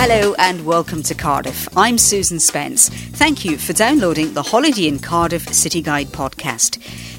Hello 0.00 0.32
and 0.38 0.64
welcome 0.64 1.02
to 1.02 1.12
Cardiff. 1.12 1.68
I'm 1.76 1.98
Susan 1.98 2.38
Spence. 2.38 2.88
Thank 2.88 3.44
you 3.44 3.58
for 3.58 3.72
downloading 3.72 4.32
the 4.32 4.44
Holiday 4.44 4.86
Inn 4.86 5.00
Cardiff 5.00 5.52
City 5.52 5.82
Guide 5.82 6.06
podcast. 6.06 6.78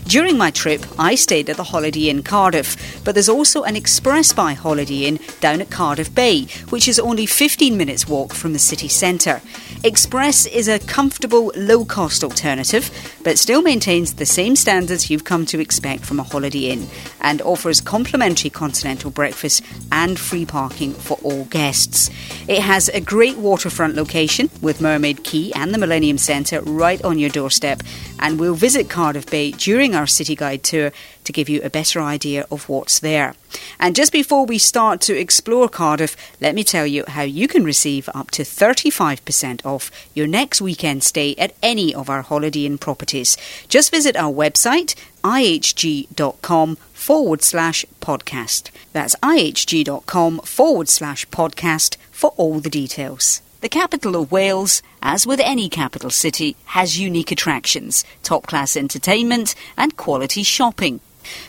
During 0.10 0.40
my 0.40 0.50
trip, 0.50 0.84
I 0.98 1.14
stayed 1.14 1.52
at 1.52 1.58
the 1.58 1.66
Holiday 1.66 2.10
Inn 2.10 2.24
Cardiff, 2.24 3.04
but 3.06 3.14
there's 3.14 3.30
also 3.30 3.62
an 3.62 3.76
Express 3.76 4.34
by 4.34 4.54
Holiday 4.54 5.06
Inn 5.06 5.20
down 5.40 5.62
at 5.62 5.70
Cardiff 5.70 6.16
Bay, 6.16 6.46
which 6.70 6.88
is 6.88 6.98
only 6.98 7.28
15 7.28 7.78
minutes 7.78 8.08
walk 8.08 8.34
from 8.34 8.54
the 8.54 8.58
city 8.58 8.88
centre. 8.88 9.40
Express 9.84 10.48
is 10.48 10.68
a 10.68 10.80
comfortable, 10.80 11.52
low 11.56 11.86
cost 11.86 12.24
alternative, 12.24 12.90
but 13.24 13.38
still 13.38 13.62
maintains 13.62 14.16
the 14.16 14.26
same 14.26 14.56
standards 14.56 15.12
you've 15.12 15.26
come 15.26 15.46
to 15.46 15.60
expect 15.60 16.04
from 16.04 16.20
a 16.20 16.24
Holiday 16.24 16.72
Inn 16.72 16.88
and 17.22 17.40
offers 17.44 17.80
complimentary 17.80 18.50
continental 18.50 19.12
breakfast 19.12 19.64
and 19.92 20.20
free 20.20 20.44
parking 20.44 20.92
for 20.92 21.20
all 21.22 21.46
guests. 21.46 22.10
It 22.48 22.64
has 22.64 22.90
a 22.90 23.00
great 23.00 23.38
waterfront 23.38 23.94
location 23.94 24.50
with 24.60 24.82
Mermaid 24.82 25.24
Quay 25.24 25.52
and 25.54 25.72
the 25.72 25.78
Millennium 25.78 26.18
Centre 26.18 26.62
right 26.62 27.02
on 27.04 27.20
your 27.20 27.30
doorstep, 27.30 27.84
and 28.18 28.40
we'll 28.40 28.56
visit 28.56 28.90
Cardiff 28.90 29.28
Bay 29.28 29.52
during 29.52 29.94
our 29.94 29.99
Our 30.00 30.08
city 30.08 30.34
Guide 30.34 30.64
tour 30.64 30.92
to 31.26 31.34
give 31.34 31.50
you 31.50 31.62
a 31.62 31.70
better 31.70 32.00
idea 32.00 32.46
of 32.50 32.70
what's 32.70 33.00
there. 33.00 33.36
And 33.80 33.98
just 33.98 34.14
before 34.14 34.46
we 34.46 34.58
start 34.58 35.02
to 35.02 35.18
explore 35.18 35.68
Cardiff, 35.68 36.16
let 36.40 36.56
me 36.56 36.64
tell 36.64 36.88
you 36.88 37.04
how 37.06 37.24
you 37.24 37.50
can 37.50 37.66
receive 37.66 38.08
up 38.16 38.32
to 38.32 38.44
35% 38.44 39.66
off 39.66 39.92
your 40.14 40.28
next 40.28 40.62
weekend 40.62 41.04
stay 41.04 41.36
at 41.36 41.54
any 41.62 41.94
of 41.94 42.10
our 42.10 42.22
Holiday 42.22 42.66
Inn 42.66 42.78
properties. 42.78 43.36
Just 43.68 43.92
visit 43.92 44.16
our 44.16 44.32
website, 44.32 44.96
ihg.com 45.24 46.78
forward 46.94 47.42
slash 47.42 47.86
podcast. 48.00 48.72
That's 48.94 49.16
ihg.com 49.16 50.40
forward 50.40 50.88
slash 50.88 51.28
podcast 51.28 51.98
for 52.12 52.30
all 52.38 52.62
the 52.62 52.70
details. 52.70 53.42
The 53.62 53.68
capital 53.68 54.16
of 54.16 54.32
Wales, 54.32 54.82
as 55.02 55.28
with 55.28 55.42
any 55.42 55.68
capital 55.68 56.10
city, 56.10 56.56
has 56.68 56.98
unique 56.98 57.30
attractions, 57.30 58.06
top 58.24 58.48
class 58.48 58.78
entertainment, 58.78 59.54
and 59.76 59.98
quality 59.98 60.44
shopping. 60.44 61.02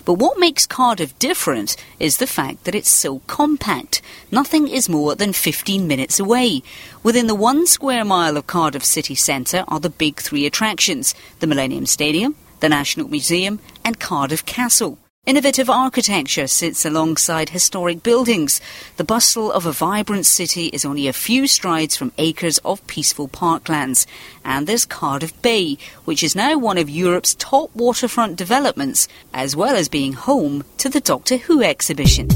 But 0.05 0.15
what 0.15 0.37
makes 0.37 0.67
Cardiff 0.67 1.17
different 1.21 1.77
is 2.01 2.17
the 2.17 2.27
fact 2.27 2.65
that 2.65 2.75
it's 2.75 2.91
so 2.91 3.21
compact. 3.29 4.03
Nothing 4.33 4.67
is 4.67 4.89
more 4.89 5.15
than 5.15 5.33
15 5.33 5.87
minutes 5.87 6.19
away. 6.19 6.65
Within 7.05 7.29
the 7.29 7.35
one 7.37 7.65
square 7.69 8.05
mile 8.05 8.37
of 8.37 8.49
Cardiff 8.49 8.85
city 8.85 9.15
centre 9.15 9.65
are 9.69 9.79
the 9.79 9.89
big 9.89 10.19
three 10.19 10.47
attractions 10.47 11.15
the 11.39 11.47
Millennium 11.47 11.87
Stadium, 11.87 12.35
the 12.59 12.69
National 12.69 13.09
Museum, 13.09 13.61
and 13.85 14.01
Cardiff 14.01 14.45
Castle. 14.45 14.99
Innovative 15.27 15.69
architecture 15.69 16.47
sits 16.47 16.87
alongside 16.87 17.51
historic 17.51 18.03
buildings. 18.03 18.59
The 18.97 19.05
bustle 19.05 19.53
of 19.53 19.67
a 19.67 19.73
vibrant 19.73 20.25
city 20.25 20.69
is 20.69 20.87
only 20.87 21.09
a 21.09 21.13
few 21.13 21.47
strides 21.47 21.95
from 21.95 22.13
acres 22.17 22.57
of 22.65 22.85
peaceful 22.87 23.29
parklands. 23.29 24.07
And 24.47 24.67
there's 24.67 24.87
Cardiff 24.87 25.41
Bay, 25.43 25.77
which 26.07 26.23
is 26.23 26.35
now 26.35 26.57
one 26.57 26.79
of 26.79 26.89
Europe's 26.89 27.35
top 27.35 27.69
waterfront 27.77 28.37
developments, 28.37 29.09
as 29.35 29.55
well 29.55 29.77
as 29.77 29.91
being 29.91 30.15
home 30.15 30.65
to 30.79 30.89
the 30.89 31.01
Doctor 31.01 31.37
Who 31.37 31.63
exhibition. 31.63 32.31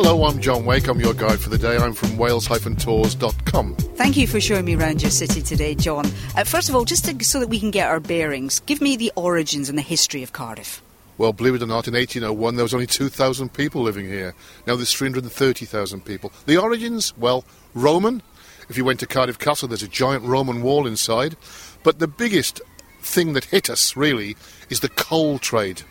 Hello, 0.00 0.26
I'm 0.26 0.40
John 0.40 0.64
Wake. 0.64 0.86
I'm 0.86 1.00
your 1.00 1.12
guide 1.12 1.40
for 1.40 1.48
the 1.48 1.58
day. 1.58 1.76
I'm 1.76 1.92
from 1.92 2.16
wales-tours.com. 2.16 3.74
Thank 3.74 4.16
you 4.16 4.28
for 4.28 4.40
showing 4.40 4.64
me 4.64 4.76
around 4.76 5.02
your 5.02 5.10
city 5.10 5.42
today, 5.42 5.74
John. 5.74 6.06
Uh, 6.36 6.44
first 6.44 6.68
of 6.68 6.76
all, 6.76 6.84
just 6.84 7.06
to, 7.06 7.24
so 7.24 7.40
that 7.40 7.48
we 7.48 7.58
can 7.58 7.72
get 7.72 7.88
our 7.88 7.98
bearings, 7.98 8.60
give 8.60 8.80
me 8.80 8.96
the 8.96 9.10
origins 9.16 9.68
and 9.68 9.76
the 9.76 9.82
history 9.82 10.22
of 10.22 10.32
Cardiff. 10.32 10.80
Well, 11.18 11.32
believe 11.32 11.56
it 11.56 11.64
or 11.64 11.66
not, 11.66 11.88
in 11.88 11.94
1801 11.94 12.54
there 12.54 12.62
was 12.62 12.74
only 12.74 12.86
2,000 12.86 13.52
people 13.52 13.82
living 13.82 14.06
here. 14.06 14.36
Now 14.68 14.76
there's 14.76 14.92
330,000 14.92 16.04
people. 16.04 16.30
The 16.46 16.58
origins, 16.58 17.12
well, 17.18 17.44
Roman. 17.74 18.22
If 18.68 18.76
you 18.76 18.84
went 18.84 19.00
to 19.00 19.06
Cardiff 19.08 19.40
Castle, 19.40 19.66
there's 19.66 19.82
a 19.82 19.88
giant 19.88 20.22
Roman 20.22 20.62
wall 20.62 20.86
inside. 20.86 21.36
But 21.82 21.98
the 21.98 22.06
biggest 22.06 22.60
thing 23.00 23.32
that 23.32 23.46
hit 23.46 23.68
us, 23.68 23.96
really, 23.96 24.36
is 24.70 24.78
the 24.78 24.90
coal 24.90 25.40
trade 25.40 25.82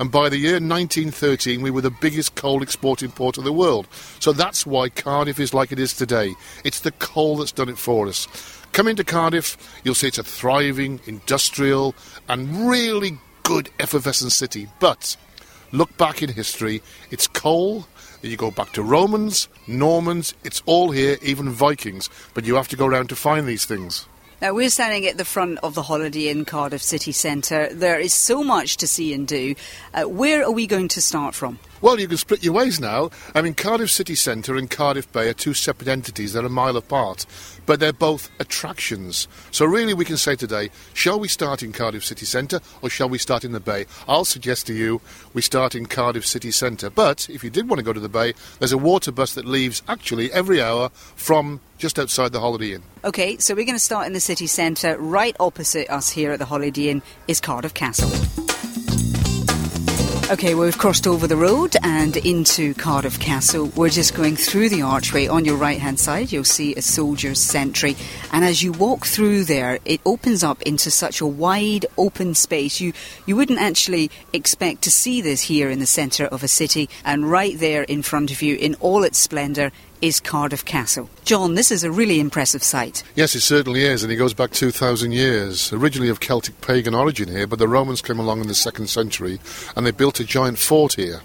and 0.00 0.10
by 0.10 0.30
the 0.30 0.38
year 0.38 0.54
1913 0.54 1.60
we 1.60 1.70
were 1.70 1.82
the 1.82 1.90
biggest 1.90 2.34
coal 2.34 2.62
exporting 2.62 3.12
port 3.12 3.36
of 3.36 3.44
the 3.44 3.52
world. 3.52 3.86
So 4.18 4.32
that's 4.32 4.64
why 4.64 4.88
Cardiff 4.88 5.38
is 5.38 5.52
like 5.52 5.72
it 5.72 5.78
is 5.78 5.94
today. 5.94 6.34
It's 6.64 6.80
the 6.80 6.92
coal 6.92 7.36
that's 7.36 7.52
done 7.52 7.68
it 7.68 7.76
for 7.76 8.08
us. 8.08 8.26
Come 8.72 8.88
into 8.88 9.04
Cardiff, 9.04 9.58
you'll 9.84 9.94
see 9.94 10.08
it's 10.08 10.16
a 10.16 10.24
thriving, 10.24 11.00
industrial, 11.06 11.94
and 12.28 12.68
really 12.68 13.18
good 13.42 13.68
effervescent 13.78 14.32
city. 14.32 14.68
But 14.80 15.16
look 15.70 15.94
back 15.98 16.22
in 16.22 16.30
history, 16.30 16.82
it's 17.10 17.26
coal. 17.26 17.86
You 18.22 18.36
go 18.36 18.50
back 18.50 18.72
to 18.72 18.82
Romans, 18.82 19.48
Normans, 19.66 20.34
it's 20.44 20.62
all 20.64 20.90
here, 20.90 21.18
even 21.20 21.50
Vikings. 21.50 22.08
But 22.32 22.44
you 22.44 22.54
have 22.54 22.68
to 22.68 22.76
go 22.76 22.86
around 22.86 23.10
to 23.10 23.16
find 23.16 23.46
these 23.46 23.66
things. 23.66 24.06
Now, 24.40 24.54
we're 24.54 24.70
standing 24.70 25.06
at 25.06 25.18
the 25.18 25.26
front 25.26 25.58
of 25.62 25.74
the 25.74 25.82
Holiday 25.82 26.30
Inn 26.30 26.46
Cardiff 26.46 26.82
City 26.82 27.12
Centre. 27.12 27.68
There 27.74 28.00
is 28.00 28.14
so 28.14 28.42
much 28.42 28.78
to 28.78 28.86
see 28.86 29.12
and 29.12 29.28
do. 29.28 29.54
Uh, 29.92 30.04
where 30.04 30.42
are 30.42 30.50
we 30.50 30.66
going 30.66 30.88
to 30.88 31.02
start 31.02 31.34
from? 31.34 31.58
Well, 31.82 31.98
you 31.98 32.08
can 32.08 32.18
split 32.18 32.44
your 32.44 32.52
ways 32.52 32.78
now. 32.78 33.10
I 33.34 33.40
mean, 33.40 33.54
Cardiff 33.54 33.90
City 33.90 34.14
Centre 34.14 34.54
and 34.54 34.70
Cardiff 34.70 35.10
Bay 35.12 35.30
are 35.30 35.34
two 35.34 35.54
separate 35.54 35.88
entities. 35.88 36.34
They're 36.34 36.44
a 36.44 36.50
mile 36.50 36.76
apart, 36.76 37.24
but 37.64 37.80
they're 37.80 37.92
both 37.92 38.30
attractions. 38.38 39.26
So, 39.50 39.64
really, 39.64 39.94
we 39.94 40.04
can 40.04 40.18
say 40.18 40.36
today 40.36 40.68
shall 40.92 41.18
we 41.18 41.26
start 41.26 41.62
in 41.62 41.72
Cardiff 41.72 42.04
City 42.04 42.26
Centre 42.26 42.60
or 42.82 42.90
shall 42.90 43.08
we 43.08 43.16
start 43.16 43.44
in 43.44 43.52
the 43.52 43.60
Bay? 43.60 43.86
I'll 44.06 44.26
suggest 44.26 44.66
to 44.66 44.74
you 44.74 45.00
we 45.32 45.40
start 45.40 45.74
in 45.74 45.86
Cardiff 45.86 46.26
City 46.26 46.50
Centre. 46.50 46.90
But 46.90 47.30
if 47.30 47.42
you 47.42 47.48
did 47.48 47.68
want 47.68 47.78
to 47.78 47.84
go 47.84 47.94
to 47.94 48.00
the 48.00 48.10
Bay, 48.10 48.34
there's 48.58 48.72
a 48.72 48.78
water 48.78 49.10
bus 49.10 49.34
that 49.34 49.46
leaves 49.46 49.82
actually 49.88 50.30
every 50.32 50.60
hour 50.60 50.90
from 50.90 51.60
just 51.78 51.98
outside 51.98 52.32
the 52.32 52.40
Holiday 52.40 52.74
Inn. 52.74 52.82
OK, 53.04 53.38
so 53.38 53.54
we're 53.54 53.64
going 53.64 53.74
to 53.74 53.78
start 53.78 54.06
in 54.06 54.12
the 54.12 54.20
city 54.20 54.46
centre. 54.46 54.98
Right 54.98 55.34
opposite 55.40 55.88
us 55.88 56.10
here 56.10 56.32
at 56.32 56.38
the 56.38 56.44
Holiday 56.44 56.90
Inn 56.90 57.02
is 57.26 57.40
Cardiff 57.40 57.72
Castle. 57.72 58.49
Okay, 60.30 60.54
well, 60.54 60.66
we've 60.66 60.78
crossed 60.78 61.08
over 61.08 61.26
the 61.26 61.36
road 61.36 61.74
and 61.82 62.16
into 62.18 62.72
Cardiff 62.74 63.18
Castle. 63.18 63.66
We're 63.74 63.88
just 63.88 64.14
going 64.14 64.36
through 64.36 64.68
the 64.68 64.82
archway. 64.82 65.26
On 65.26 65.44
your 65.44 65.56
right 65.56 65.80
hand 65.80 65.98
side, 65.98 66.30
you'll 66.30 66.44
see 66.44 66.72
a 66.76 66.82
soldier's 66.82 67.40
sentry. 67.40 67.96
And 68.30 68.44
as 68.44 68.62
you 68.62 68.70
walk 68.70 69.06
through 69.06 69.42
there, 69.42 69.80
it 69.84 70.00
opens 70.06 70.44
up 70.44 70.62
into 70.62 70.88
such 70.88 71.20
a 71.20 71.26
wide 71.26 71.86
open 71.98 72.36
space. 72.36 72.80
You, 72.80 72.92
you 73.26 73.34
wouldn't 73.34 73.58
actually 73.58 74.08
expect 74.32 74.82
to 74.82 74.90
see 74.92 75.20
this 75.20 75.42
here 75.42 75.68
in 75.68 75.80
the 75.80 75.84
centre 75.84 76.26
of 76.26 76.44
a 76.44 76.48
city. 76.48 76.88
And 77.04 77.28
right 77.28 77.58
there 77.58 77.82
in 77.82 78.02
front 78.02 78.30
of 78.30 78.40
you, 78.40 78.54
in 78.54 78.76
all 78.76 79.02
its 79.02 79.18
splendour, 79.18 79.72
is 80.00 80.20
Cardiff 80.20 80.64
Castle. 80.64 81.08
John, 81.24 81.54
this 81.54 81.70
is 81.70 81.84
a 81.84 81.90
really 81.90 82.20
impressive 82.20 82.62
site. 82.62 83.02
Yes, 83.14 83.34
it 83.34 83.40
certainly 83.40 83.82
is, 83.82 84.02
and 84.02 84.12
it 84.12 84.16
goes 84.16 84.34
back 84.34 84.50
2,000 84.52 85.12
years. 85.12 85.72
Originally 85.72 86.08
of 86.08 86.20
Celtic 86.20 86.60
pagan 86.60 86.94
origin 86.94 87.28
here, 87.28 87.46
but 87.46 87.58
the 87.58 87.68
Romans 87.68 88.02
came 88.02 88.18
along 88.18 88.40
in 88.40 88.48
the 88.48 88.54
second 88.54 88.88
century 88.88 89.40
and 89.76 89.86
they 89.86 89.90
built 89.90 90.20
a 90.20 90.24
giant 90.24 90.58
fort 90.58 90.94
here. 90.94 91.20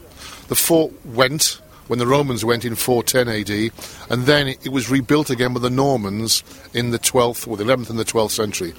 The 0.47 0.56
fort 0.56 0.94
went 1.06 1.59
when 1.88 2.00
the 2.00 2.08
Romans 2.08 2.44
went 2.44 2.66
in 2.66 2.75
410 2.75 3.30
AD, 3.30 3.72
and 4.09 4.25
then 4.25 4.47
it 4.47 4.69
was 4.69 4.90
rebuilt 4.90 5.30
again 5.30 5.53
by 5.53 5.59
the 5.59 5.69
Normans 5.69 6.44
in 6.74 6.92
the 6.92 7.00
12th, 7.00 7.47
or 7.47 7.57
the 7.57 7.63
11th 7.63 7.90
and 7.90 8.00
the 8.00 8.06
12th 8.06 8.31
century. 8.31 8.74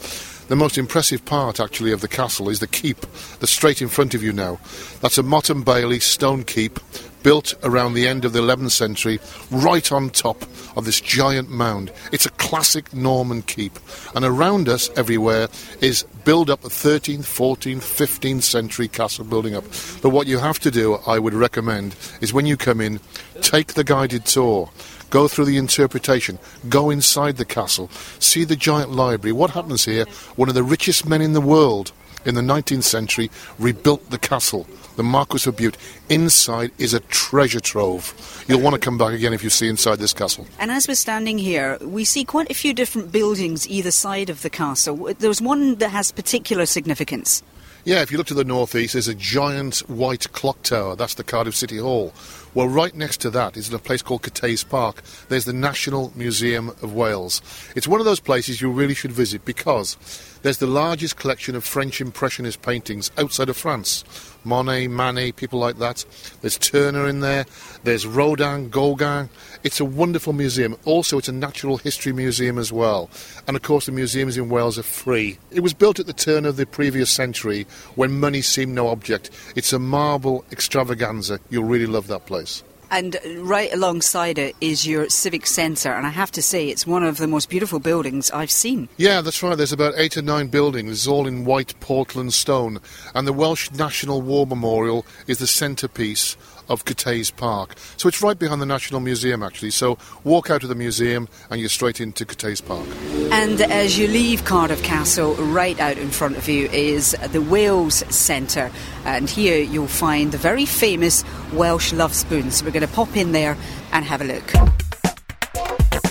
The 0.49 0.57
most 0.57 0.78
impressive 0.78 1.25
part, 1.25 1.59
actually, 1.59 1.93
of 1.93 2.01
the 2.01 2.09
castle 2.09 2.49
is 2.49 2.61
the 2.61 2.67
keep 2.67 3.01
that's 3.41 3.53
straight 3.53 3.83
in 3.83 3.89
front 3.89 4.15
of 4.15 4.23
you 4.23 4.33
now. 4.33 4.59
That's 5.01 5.19
a 5.19 5.23
Motte 5.23 5.51
and 5.51 5.65
Bailey 5.65 6.01
stone 6.01 6.45
keep 6.45 6.78
built 7.26 7.54
around 7.64 7.94
the 7.94 8.06
end 8.06 8.25
of 8.25 8.32
the 8.32 8.41
11th 8.41 8.70
century, 8.70 9.19
right 9.50 9.91
on 9.91 10.09
top 10.10 10.44
of 10.76 10.84
this 10.84 11.00
giant 11.00 11.50
mound. 11.50 11.91
It's 12.12 12.25
a 12.25 12.31
classic 12.31 12.94
Norman 12.94 13.42
keep. 13.42 13.81
And 14.14 14.25
around 14.25 14.69
us, 14.69 14.91
everywhere, 14.94 15.48
is 15.81 16.04
build 16.25 16.50
up 16.50 16.60
the 16.60 16.69
13th, 16.69 17.25
14th, 17.25 17.78
15th 17.78 18.44
century 18.44 18.86
castle 18.86 19.25
building 19.25 19.56
up. 19.56 19.65
But 20.03 20.10
what 20.10 20.28
you 20.28 20.38
have 20.38 20.60
to 20.60 20.70
do, 20.70 21.00
I 21.04 21.19
would 21.19 21.34
recommend, 21.34 21.97
is 22.20 22.32
when 22.32 22.47
you 22.47 22.56
come 22.56 22.81
in, 22.81 23.00
take 23.42 23.75
the 23.75 23.82
guided 23.82 24.24
tour. 24.24 24.71
Go 25.10 25.27
through 25.27 25.47
the 25.47 25.56
interpretation. 25.56 26.39
Go 26.68 26.91
inside 26.91 27.39
the 27.39 27.45
castle. 27.45 27.89
See 28.21 28.45
the 28.45 28.54
giant 28.54 28.92
library. 28.92 29.33
What 29.33 29.51
happens 29.51 29.84
here? 29.84 30.04
One 30.36 30.48
of 30.48 30.54
the 30.54 30.62
richest 30.62 31.09
men 31.09 31.22
in 31.22 31.33
the 31.33 31.41
world 31.41 31.91
in 32.27 32.34
the 32.34 32.43
19th 32.43 32.83
century 32.83 33.31
rebuilt 33.59 34.11
the 34.11 34.19
castle 34.19 34.67
the 34.97 35.03
Marquis 35.03 35.49
of 35.49 35.57
Bute. 35.57 35.77
Inside 36.09 36.73
is 36.78 36.95
a 36.95 37.01
treasure 37.01 37.61
trove. 37.61 38.45
You'll 38.49 38.61
want 38.61 38.75
to 38.75 38.81
come 38.81 38.99
back 38.99 39.13
again 39.13 39.33
if 39.33 39.45
you 39.45 39.51
see 39.51 39.69
inside 39.69 39.99
this 39.99 40.13
castle. 40.13 40.47
And 40.59 40.71
as 40.71 40.89
we're 40.89 40.95
standing 40.95 41.39
here, 41.39 41.78
we 41.81 42.05
see 42.05 42.25
quite 42.25 42.51
a 42.51 42.55
few 42.55 42.75
different 42.75 43.13
buildings 43.13 43.69
either 43.69 43.91
side 43.91 44.31
of 44.31 44.43
the 44.43 44.51
castle. 44.51 45.15
There's 45.19 45.41
one 45.41 45.77
that 45.77 45.91
has 45.91 46.13
particular 46.13 46.67
significance. 46.67 47.43
Yeah, 47.86 48.03
if 48.03 48.10
you 48.10 48.18
look 48.18 48.27
to 48.27 48.34
the 48.34 48.42
northeast, 48.42 48.94
there's 48.94 49.06
a 49.06 49.15
giant 49.15 49.78
white 49.88 50.33
clock 50.33 50.60
tower. 50.65 50.97
That's 50.97 51.15
the 51.15 51.22
Cardiff 51.22 51.54
City 51.54 51.77
Hall. 51.77 52.12
Well, 52.53 52.66
right 52.66 52.92
next 52.92 53.18
to 53.18 53.30
that 53.30 53.56
is 53.56 53.72
a 53.72 53.78
place 53.78 54.03
called 54.03 54.22
Cathays 54.22 54.68
Park. 54.68 55.03
There's 55.28 55.44
the 55.44 55.53
National 55.53 56.12
Museum 56.16 56.71
of 56.71 56.94
Wales. 56.94 57.41
It's 57.77 57.86
one 57.86 58.00
of 58.00 58.04
those 58.04 58.18
places 58.18 58.60
you 58.60 58.72
really 58.72 58.94
should 58.94 59.12
visit 59.12 59.44
because 59.44 59.97
there's 60.42 60.59
the 60.59 60.66
largest 60.66 61.16
collection 61.16 61.54
of 61.54 61.65
French 61.65 62.00
Impressionist 62.00 62.60
paintings 62.60 63.12
outside 63.16 63.48
of 63.48 63.56
France. 63.56 64.03
Monet, 64.42 64.89
Manet, 64.89 65.32
people 65.32 65.60
like 65.60 65.78
that. 65.78 66.04
There's 66.41 66.59
Turner 66.59 67.06
in 67.06 67.21
there. 67.21 67.47
There's 67.84 68.04
Rodin, 68.04 68.68
Gauguin. 68.68 69.28
It's 69.66 69.80
a 69.80 69.84
wonderful 69.84 70.33
museum. 70.33 70.77
Also, 70.84 71.18
it's 71.18 71.27
a 71.27 71.33
natural 71.33 71.77
history 71.77 72.13
museum 72.13 72.57
as 72.57 72.72
well. 72.72 73.10
And 73.48 73.57
of 73.57 73.65
course, 73.65 73.86
the 73.86 73.92
museums 73.92 74.36
in 74.36 74.48
Wales 74.48 74.78
are 74.78 74.84
free. 74.84 75.39
It 75.51 75.59
was 75.59 75.74
built 75.74 75.98
at 75.98 76.07
the 76.07 76.13
turn 76.13 76.45
of 76.45 76.57
the 76.57 76.66
previous 76.66 77.10
century 77.10 77.66
when 77.97 78.21
money 78.21 78.42
seemed 78.42 78.77
no 78.77 78.86
object. 78.86 79.30
It's 79.57 79.72
a 79.72 79.80
marble 79.80 80.45
extravaganza. 80.53 81.41
You'll 81.51 81.65
really 81.65 81.86
love 81.86 82.07
that 82.07 82.27
place. 82.27 82.63
And 82.92 83.16
right 83.39 83.72
alongside 83.72 84.39
it 84.39 84.54
is 84.60 84.86
your 84.86 85.09
civic 85.09 85.48
centre, 85.48 85.92
and 85.92 86.07
I 86.07 86.10
have 86.10 86.30
to 86.33 86.42
say 86.42 86.68
it's 86.68 86.86
one 86.86 87.03
of 87.03 87.16
the 87.16 87.27
most 87.27 87.51
beautiful 87.51 87.80
buildings 87.80 88.30
I've 88.30 88.53
seen. 88.53 88.89
Yeah, 88.97 89.22
that's 89.22 89.42
right. 89.42 89.57
There's 89.57 89.72
about 89.72 89.95
eight 89.97 90.16
or 90.16 90.22
nine 90.22 90.47
buildings, 90.47 90.92
it's 90.92 91.09
all 91.09 91.27
in 91.27 91.45
white 91.45 91.74
Portland 91.80 92.33
stone, 92.33 92.78
and 93.13 93.27
the 93.27 93.33
Welsh 93.33 93.72
National 93.72 94.22
War 94.22 94.47
Memorial 94.47 95.04
is 95.27 95.39
the 95.39 95.48
centrepiece 95.48 96.36
of 96.68 96.84
Cathays 96.84 97.34
Park. 97.34 97.74
So 97.97 98.09
it's 98.09 98.22
right 98.22 98.39
behind 98.39 98.60
the 98.60 98.66
National 98.66 99.01
Museum, 99.01 99.42
actually. 99.42 99.71
So 99.71 99.98
walk 100.24 100.51
out 100.51 100.63
of 100.63 100.68
the 100.68 100.74
museum 100.74 101.28
and 101.51 101.60
you're 101.60 101.68
straight 101.68 102.01
into 102.01 102.24
Cathays 102.24 102.65
Park. 102.65 102.86
And 103.33 103.60
as 103.60 103.98
you 103.98 104.09
leave 104.09 104.45
Cardiff 104.45 104.83
Castle, 104.83 105.34
right 105.34 105.78
out 105.80 105.98
in 105.98 106.10
front 106.10 106.36
of 106.36 106.48
you 106.48 106.66
is 106.68 107.16
the 107.30 107.42
Wales 107.42 108.04
Centre. 108.15 108.71
And 109.04 109.28
here 109.28 109.59
you'll 109.59 109.86
find 109.86 110.33
the 110.33 110.39
very 110.39 110.66
famous 110.66 111.24
Welsh 111.53 111.92
love 111.92 112.15
spoon. 112.15 112.51
So 112.51 112.65
we're 112.65 112.72
going 112.72 112.86
to 112.86 112.92
pop 112.92 113.16
in 113.16 113.33
there 113.33 113.57
and 113.92 114.04
have 114.04 114.21
a 114.21 114.24
look. 114.24 114.76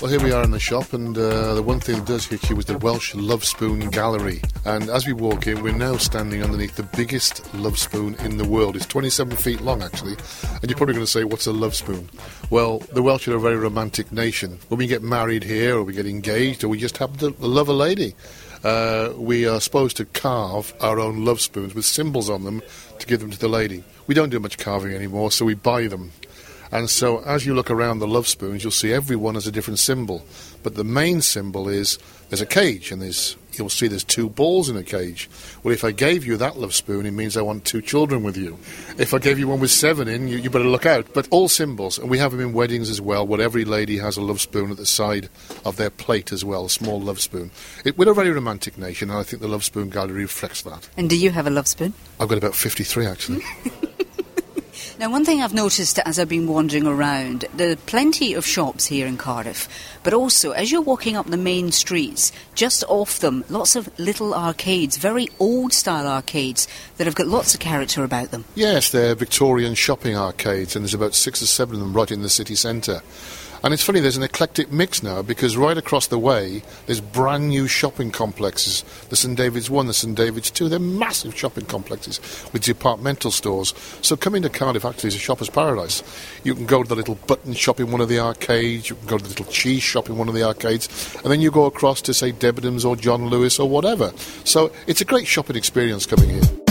Well, 0.06 0.12
here 0.12 0.24
we 0.24 0.34
are 0.34 0.44
in 0.44 0.52
the 0.52 0.60
shop, 0.60 0.94
and 0.94 1.18
uh, 1.18 1.56
the 1.56 1.64
one 1.64 1.80
thing 1.80 1.96
that 1.96 2.06
does 2.06 2.28
hit 2.28 2.48
you 2.48 2.56
is 2.60 2.66
the 2.66 2.78
Welsh 2.78 3.16
Love 3.16 3.44
Spoon 3.44 3.90
Gallery. 3.90 4.40
And 4.64 4.88
as 4.88 5.08
we 5.08 5.14
walk 5.14 5.48
in, 5.48 5.64
we're 5.64 5.74
now 5.74 5.98
standing 5.98 6.44
underneath 6.44 6.76
the 6.76 6.84
biggest 6.84 7.52
love 7.56 7.76
spoon 7.80 8.14
in 8.20 8.38
the 8.38 8.48
world. 8.48 8.76
It's 8.76 8.86
27 8.86 9.36
feet 9.36 9.62
long, 9.62 9.82
actually. 9.82 10.16
And 10.62 10.70
you're 10.70 10.78
probably 10.78 10.94
going 10.94 11.08
to 11.08 11.12
say, 11.12 11.24
what's 11.24 11.48
a 11.48 11.52
love 11.52 11.74
spoon? 11.74 12.08
Well, 12.52 12.84
the 12.94 13.02
Welsh 13.02 13.28
are 13.28 13.36
a 13.36 13.40
very 13.40 13.56
romantic 13.56 14.12
nation. 14.12 14.60
When 14.68 14.78
we 14.78 14.86
get 14.86 15.02
married 15.02 15.44
here, 15.44 15.76
or 15.76 15.84
we 15.84 15.94
get 15.94 16.06
engaged, 16.06 16.64
or 16.64 16.68
we 16.68 16.78
just 16.78 17.00
happen 17.00 17.18
to 17.18 17.30
love 17.40 17.68
a 17.68 17.74
lady, 17.74 18.14
uh, 18.64 19.12
we 19.18 19.48
are 19.48 19.60
supposed 19.60 19.98
to 19.98 20.06
carve 20.06 20.72
our 20.82 21.00
own 21.00 21.26
love 21.26 21.42
spoons 21.42 21.74
with 21.74 21.84
symbols 21.84 22.30
on 22.30 22.44
them 22.44 22.62
to 23.00 23.08
give 23.08 23.22
them 23.22 23.32
to 23.32 23.40
the 23.40 23.50
lady. 23.50 23.84
We 24.06 24.14
don't 24.14 24.30
do 24.30 24.40
much 24.40 24.60
carving 24.60 24.94
anymore, 24.94 25.32
so 25.32 25.46
we 25.46 25.56
buy 25.56 25.88
them. 25.88 26.12
And 26.76 26.90
so 26.90 27.20
as 27.20 27.46
you 27.46 27.56
look 27.56 27.72
around 27.72 28.00
the 28.00 28.08
love 28.08 28.28
spoons, 28.28 28.62
you'll 28.62 28.70
see 28.70 28.92
everyone 28.92 29.36
has 29.36 29.48
a 29.48 29.52
different 29.52 29.80
symbol. 29.80 30.26
But 30.62 30.76
the 30.76 30.84
main 30.84 31.22
symbol 31.22 31.70
is 31.70 31.98
there's 32.28 32.42
a 32.42 32.46
cage, 32.46 32.92
and 32.92 33.02
there's 33.02 33.38
you'll 33.54 33.70
see 33.70 33.88
there's 33.88 34.04
two 34.04 34.28
balls 34.28 34.68
in 34.68 34.76
a 34.76 34.84
cage. 34.84 35.30
Well, 35.64 35.74
if 35.74 35.86
I 35.86 35.92
gave 35.92 36.26
you 36.26 36.36
that 36.36 36.58
love 36.58 36.76
spoon, 36.76 37.06
it 37.06 37.12
means 37.12 37.38
I 37.38 37.44
want 37.44 37.64
two 37.64 37.82
children 37.82 38.24
with 38.24 38.36
you. 38.36 38.60
If 38.98 39.14
I 39.14 39.20
gave 39.20 39.40
you 39.40 39.48
one 39.48 39.62
with 39.62 39.72
seven 39.72 40.10
in, 40.10 40.28
you, 40.28 40.38
you 40.38 40.50
better 40.50 40.66
look 40.66 40.86
out. 40.86 41.14
But 41.14 41.30
all 41.32 41.48
symbols, 41.48 41.98
and 41.98 42.10
we 42.10 42.18
have 42.18 42.32
them 42.32 42.42
in 42.42 42.52
weddings 42.52 42.90
as 42.90 43.00
well, 43.00 43.26
where 43.26 43.40
every 43.40 43.64
lady 43.64 43.98
has 44.00 44.18
a 44.18 44.22
love 44.22 44.42
spoon 44.42 44.70
at 44.70 44.76
the 44.76 44.86
side 44.86 45.30
of 45.64 45.78
their 45.78 45.90
plate 45.90 46.34
as 46.34 46.44
well, 46.44 46.66
a 46.66 46.70
small 46.70 47.00
love 47.00 47.22
spoon. 47.22 47.52
It, 47.86 47.98
we're 47.98 48.12
a 48.12 48.14
very 48.14 48.32
romantic 48.32 48.78
nation, 48.78 49.10
and 49.12 49.18
I 49.18 49.24
think 49.24 49.42
the 49.42 49.48
Love 49.48 49.64
Spoon 49.64 49.90
Gallery 49.90 50.24
reflects 50.24 50.64
that. 50.64 50.90
And 50.98 51.10
do 51.10 51.18
you 51.18 51.32
have 51.32 51.48
a 51.48 51.52
love 51.52 51.70
spoon? 51.70 51.94
I've 52.20 52.28
got 52.28 52.38
about 52.38 52.54
53 52.54 53.06
actually. 53.06 53.44
Now, 54.98 55.12
one 55.12 55.26
thing 55.26 55.42
I've 55.42 55.54
noticed 55.54 56.00
as 56.00 56.18
I've 56.18 56.30
been 56.30 56.48
wandering 56.48 56.88
around, 56.88 57.44
there 57.54 57.70
are 57.70 57.76
plenty 57.76 58.34
of 58.34 58.46
shops 58.46 58.86
here 58.86 59.06
in 59.06 59.18
Cardiff, 59.18 59.68
but 60.04 60.14
also 60.14 60.52
as 60.52 60.72
you're 60.72 60.80
walking 60.80 61.18
up 61.18 61.26
the 61.26 61.36
main 61.36 61.74
streets, 61.74 62.32
just 62.54 62.82
off 62.88 63.20
them, 63.20 63.44
lots 63.50 63.76
of 63.76 63.90
little 64.00 64.34
arcades, 64.34 64.96
very 64.96 65.28
old 65.38 65.74
style 65.74 66.08
arcades 66.08 66.66
that 66.96 67.08
have 67.08 67.16
got 67.16 67.28
lots 67.28 67.54
of 67.54 67.60
character 67.60 68.06
about 68.06 68.32
them. 68.32 68.46
yes, 68.56 68.90
they're 68.92 69.16
Victorian 69.16 69.76
shopping 69.76 70.16
arcades, 70.16 70.78
and 70.78 70.86
there's 70.86 70.94
about 70.94 71.14
six 71.14 71.42
or 71.42 71.48
seven 71.48 71.76
of 71.76 71.82
them 71.82 71.94
right 71.94 72.12
in 72.12 72.22
the 72.22 72.30
city 72.30 72.56
centre. 72.56 73.02
And 73.66 73.74
it's 73.74 73.82
funny, 73.82 74.00
there's 74.00 74.16
an 74.16 74.22
eclectic 74.22 74.72
mix 74.72 75.02
now 75.02 75.24
because 75.24 75.58
right 75.58 75.76
across 75.76 76.06
the 76.06 76.20
way 76.20 76.62
there's 76.86 77.02
brand 77.02 77.50
new 77.50 77.68
shopping 77.68 78.12
complexes. 78.12 78.86
The 79.10 79.16
St 79.16 79.36
David's 79.36 79.72
1, 79.72 79.88
the 79.88 79.94
St 79.94 80.16
David's 80.16 80.52
2, 80.52 80.70
they're 80.70 80.78
massive 80.78 81.36
shopping 81.36 81.66
complexes 81.66 82.20
with 82.54 82.62
departmental 82.62 83.32
stores. 83.32 83.74
So 84.04 84.16
coming 84.16 84.44
to 84.44 84.50
Cardiff 84.50 84.86
actually 84.86 85.08
is 85.08 85.16
a 85.16 85.18
shopper's 85.18 85.50
paradise. 85.50 86.04
You 86.44 86.54
can 86.54 86.68
go 86.68 86.84
to 86.84 86.88
the 86.88 86.96
little 86.96 87.16
button 87.16 87.54
shop 87.54 87.80
in 87.80 87.90
one 87.90 88.02
of 88.02 88.08
the 88.08 88.20
arcades, 88.20 88.88
you 88.88 88.98
can 88.98 89.08
go 89.08 89.18
to 89.18 89.24
the 89.24 89.30
little 89.30 89.46
cheese 89.46 89.82
shop 89.82 90.10
in 90.10 90.18
one 90.20 90.30
of 90.30 90.36
the 90.36 90.44
arcades, 90.44 91.16
and 91.24 91.32
then 91.32 91.42
you 91.42 91.50
go 91.50 91.66
across 91.66 92.04
to, 92.04 92.14
say, 92.14 92.34
Debenhams 92.34 92.86
or 92.86 92.96
John 92.96 93.30
Lewis 93.30 93.58
or 93.58 93.68
whatever. 93.68 94.14
So 94.44 94.72
it's 94.86 95.02
a 95.02 95.06
great 95.06 95.26
shopping 95.26 95.56
experience 95.56 96.06
coming 96.06 96.30
here. 96.30 96.65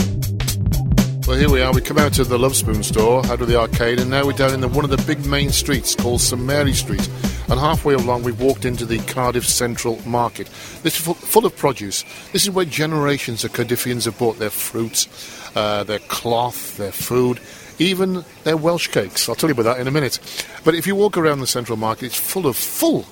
Here 1.35 1.49
we 1.49 1.61
are. 1.61 1.73
We 1.73 1.81
come 1.81 1.97
out 1.97 2.17
of 2.17 2.29
the 2.29 2.39
Love 2.39 2.55
Spoon 2.55 2.81
store, 2.81 3.25
out 3.25 3.41
of 3.41 3.49
the 3.49 3.59
arcade, 3.59 3.99
and 3.99 4.09
now 4.09 4.25
we're 4.25 4.31
down 4.31 4.53
in 4.53 4.61
the, 4.61 4.69
one 4.69 4.85
of 4.85 4.89
the 4.89 5.03
big 5.05 5.25
main 5.25 5.49
streets 5.49 5.93
called 5.93 6.21
St 6.21 6.41
Mary 6.41 6.71
Street. 6.71 7.05
And 7.49 7.59
halfway 7.59 7.93
along, 7.93 8.23
we've 8.23 8.39
walked 8.39 8.63
into 8.63 8.85
the 8.85 8.99
Cardiff 8.99 9.45
Central 9.45 10.01
Market. 10.07 10.47
This 10.81 10.97
is 10.97 11.01
full, 11.01 11.13
full 11.13 11.45
of 11.45 11.53
produce. 11.57 12.05
This 12.31 12.43
is 12.43 12.51
where 12.51 12.63
generations 12.63 13.43
of 13.43 13.51
Cardiffians 13.51 14.05
have 14.05 14.17
bought 14.17 14.39
their 14.39 14.49
fruits, 14.49 15.09
uh, 15.57 15.83
their 15.83 15.99
cloth, 15.99 16.77
their 16.77 16.93
food, 16.93 17.41
even 17.79 18.23
their 18.45 18.55
Welsh 18.55 18.87
cakes. 18.87 19.27
I'll 19.27 19.35
tell 19.35 19.49
you 19.49 19.55
about 19.55 19.63
that 19.63 19.79
in 19.79 19.87
a 19.87 19.91
minute. 19.91 20.19
But 20.63 20.73
if 20.73 20.87
you 20.87 20.95
walk 20.95 21.17
around 21.17 21.41
the 21.41 21.47
Central 21.47 21.77
Market, 21.77 22.05
it's 22.05 22.19
full 22.19 22.47
of 22.47 22.55
full 22.55 23.05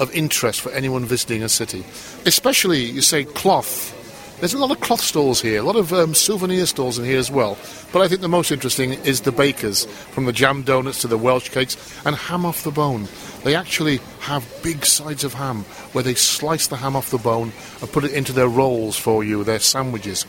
of 0.00 0.12
interest 0.12 0.60
for 0.60 0.72
anyone 0.72 1.04
visiting 1.04 1.44
a 1.44 1.48
city, 1.48 1.84
especially 2.26 2.82
you 2.82 3.00
say 3.00 3.24
cloth. 3.24 3.96
There's 4.40 4.54
a 4.54 4.58
lot 4.58 4.70
of 4.70 4.80
cloth 4.80 5.02
stalls 5.02 5.42
here, 5.42 5.60
a 5.60 5.62
lot 5.62 5.76
of 5.76 5.92
um, 5.92 6.14
souvenir 6.14 6.64
stalls 6.64 6.98
in 6.98 7.04
here 7.04 7.18
as 7.18 7.30
well. 7.30 7.58
But 7.92 8.00
I 8.00 8.08
think 8.08 8.22
the 8.22 8.28
most 8.28 8.50
interesting 8.50 8.94
is 9.04 9.20
the 9.20 9.32
bakers, 9.32 9.84
from 9.84 10.24
the 10.24 10.32
jam 10.32 10.62
donuts 10.62 11.02
to 11.02 11.08
the 11.08 11.18
Welsh 11.18 11.50
cakes, 11.50 11.76
and 12.06 12.16
ham 12.16 12.46
off 12.46 12.64
the 12.64 12.70
bone. 12.70 13.06
They 13.44 13.54
actually 13.54 13.98
have 14.20 14.50
big 14.62 14.86
sides 14.86 15.24
of 15.24 15.34
ham 15.34 15.64
where 15.92 16.02
they 16.02 16.14
slice 16.14 16.68
the 16.68 16.76
ham 16.76 16.96
off 16.96 17.10
the 17.10 17.18
bone 17.18 17.52
and 17.82 17.92
put 17.92 18.04
it 18.04 18.12
into 18.12 18.32
their 18.32 18.48
rolls 18.48 18.96
for 18.96 19.22
you, 19.22 19.44
their 19.44 19.58
sandwiches. 19.58 20.24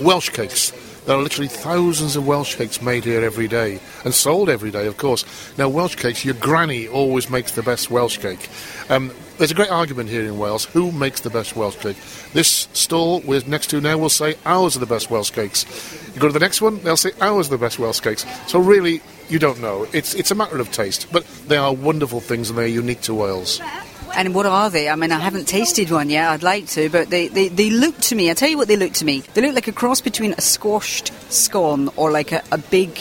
Welsh 0.00 0.28
cakes. 0.28 0.70
There 1.04 1.16
are 1.16 1.22
literally 1.22 1.48
thousands 1.48 2.14
of 2.14 2.24
Welsh 2.24 2.54
cakes 2.54 2.80
made 2.80 3.04
here 3.04 3.24
every 3.24 3.48
day 3.48 3.80
and 4.04 4.14
sold 4.14 4.48
every 4.48 4.70
day, 4.70 4.86
of 4.86 4.96
course. 4.96 5.24
Now, 5.58 5.68
Welsh 5.68 5.96
cakes, 5.96 6.24
your 6.24 6.34
granny 6.34 6.86
always 6.86 7.30
makes 7.30 7.50
the 7.50 7.64
best 7.64 7.90
Welsh 7.90 8.18
cake. 8.18 8.48
Um, 8.88 9.10
there's 9.38 9.52
a 9.52 9.54
great 9.54 9.70
argument 9.70 10.10
here 10.10 10.24
in 10.24 10.38
Wales 10.38 10.64
who 10.66 10.92
makes 10.92 11.20
the 11.20 11.30
best 11.30 11.56
Welsh 11.56 11.76
cake. 11.76 11.96
This 12.32 12.68
stall 12.72 13.20
we're 13.20 13.40
next 13.46 13.70
to 13.70 13.80
now 13.80 13.96
will 13.96 14.08
say 14.08 14.36
ours 14.44 14.76
are 14.76 14.80
the 14.80 14.86
best 14.86 15.10
Welsh 15.10 15.30
cakes. 15.30 15.64
You 16.14 16.20
go 16.20 16.26
to 16.26 16.32
the 16.32 16.40
next 16.40 16.60
one, 16.60 16.82
they'll 16.82 16.96
say 16.96 17.12
ours 17.20 17.46
are 17.48 17.50
the 17.50 17.58
best 17.58 17.78
Welsh 17.78 18.00
cakes. 18.00 18.26
So, 18.46 18.58
really, 18.58 19.00
you 19.28 19.38
don't 19.38 19.60
know. 19.60 19.86
It's, 19.92 20.14
it's 20.14 20.30
a 20.30 20.34
matter 20.34 20.58
of 20.58 20.72
taste, 20.72 21.06
but 21.12 21.24
they 21.46 21.56
are 21.56 21.72
wonderful 21.72 22.20
things 22.20 22.50
and 22.50 22.58
they're 22.58 22.66
unique 22.66 23.02
to 23.02 23.14
Wales. 23.14 23.60
And 24.16 24.34
what 24.34 24.46
are 24.46 24.70
they? 24.70 24.88
I 24.88 24.96
mean, 24.96 25.12
I 25.12 25.18
haven't 25.20 25.46
tasted 25.46 25.90
one 25.90 26.10
yet. 26.10 26.30
I'd 26.30 26.42
like 26.42 26.66
to, 26.68 26.88
but 26.88 27.10
they, 27.10 27.28
they, 27.28 27.48
they 27.48 27.70
look 27.70 27.96
to 27.98 28.16
me. 28.16 28.30
I 28.30 28.34
tell 28.34 28.48
you 28.48 28.56
what, 28.56 28.66
they 28.66 28.76
look 28.76 28.94
to 28.94 29.04
me. 29.04 29.20
They 29.20 29.42
look 29.42 29.54
like 29.54 29.68
a 29.68 29.72
cross 29.72 30.00
between 30.00 30.32
a 30.32 30.40
squashed 30.40 31.12
scone 31.30 31.90
or 31.96 32.10
like 32.10 32.32
a, 32.32 32.42
a 32.50 32.58
big 32.58 32.94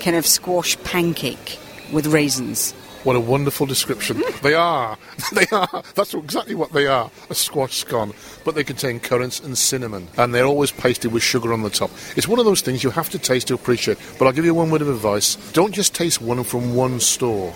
kind 0.00 0.16
of 0.16 0.26
squash 0.26 0.76
pancake 0.82 1.58
with 1.92 2.06
raisins. 2.08 2.74
What 3.04 3.16
a 3.16 3.20
wonderful 3.20 3.66
description. 3.66 4.22
they 4.42 4.54
are. 4.54 4.96
They 5.32 5.46
are. 5.52 5.82
That's 5.94 6.14
exactly 6.14 6.54
what 6.54 6.72
they 6.72 6.86
are. 6.86 7.10
A 7.30 7.34
squash 7.34 7.76
scone. 7.76 8.12
But 8.44 8.54
they 8.54 8.64
contain 8.64 8.98
currants 8.98 9.40
and 9.40 9.56
cinnamon. 9.56 10.08
And 10.16 10.34
they're 10.34 10.46
always 10.46 10.70
pasted 10.72 11.12
with 11.12 11.22
sugar 11.22 11.52
on 11.52 11.62
the 11.62 11.70
top. 11.70 11.90
It's 12.16 12.26
one 12.26 12.38
of 12.38 12.44
those 12.44 12.60
things 12.60 12.82
you 12.82 12.90
have 12.90 13.10
to 13.10 13.18
taste 13.18 13.48
to 13.48 13.54
appreciate. 13.54 13.98
But 14.18 14.26
I'll 14.26 14.32
give 14.32 14.44
you 14.44 14.54
one 14.54 14.70
word 14.70 14.82
of 14.82 14.88
advice. 14.88 15.36
Don't 15.52 15.74
just 15.74 15.94
taste 15.94 16.20
one 16.20 16.42
from 16.44 16.74
one 16.74 16.98
store. 16.98 17.54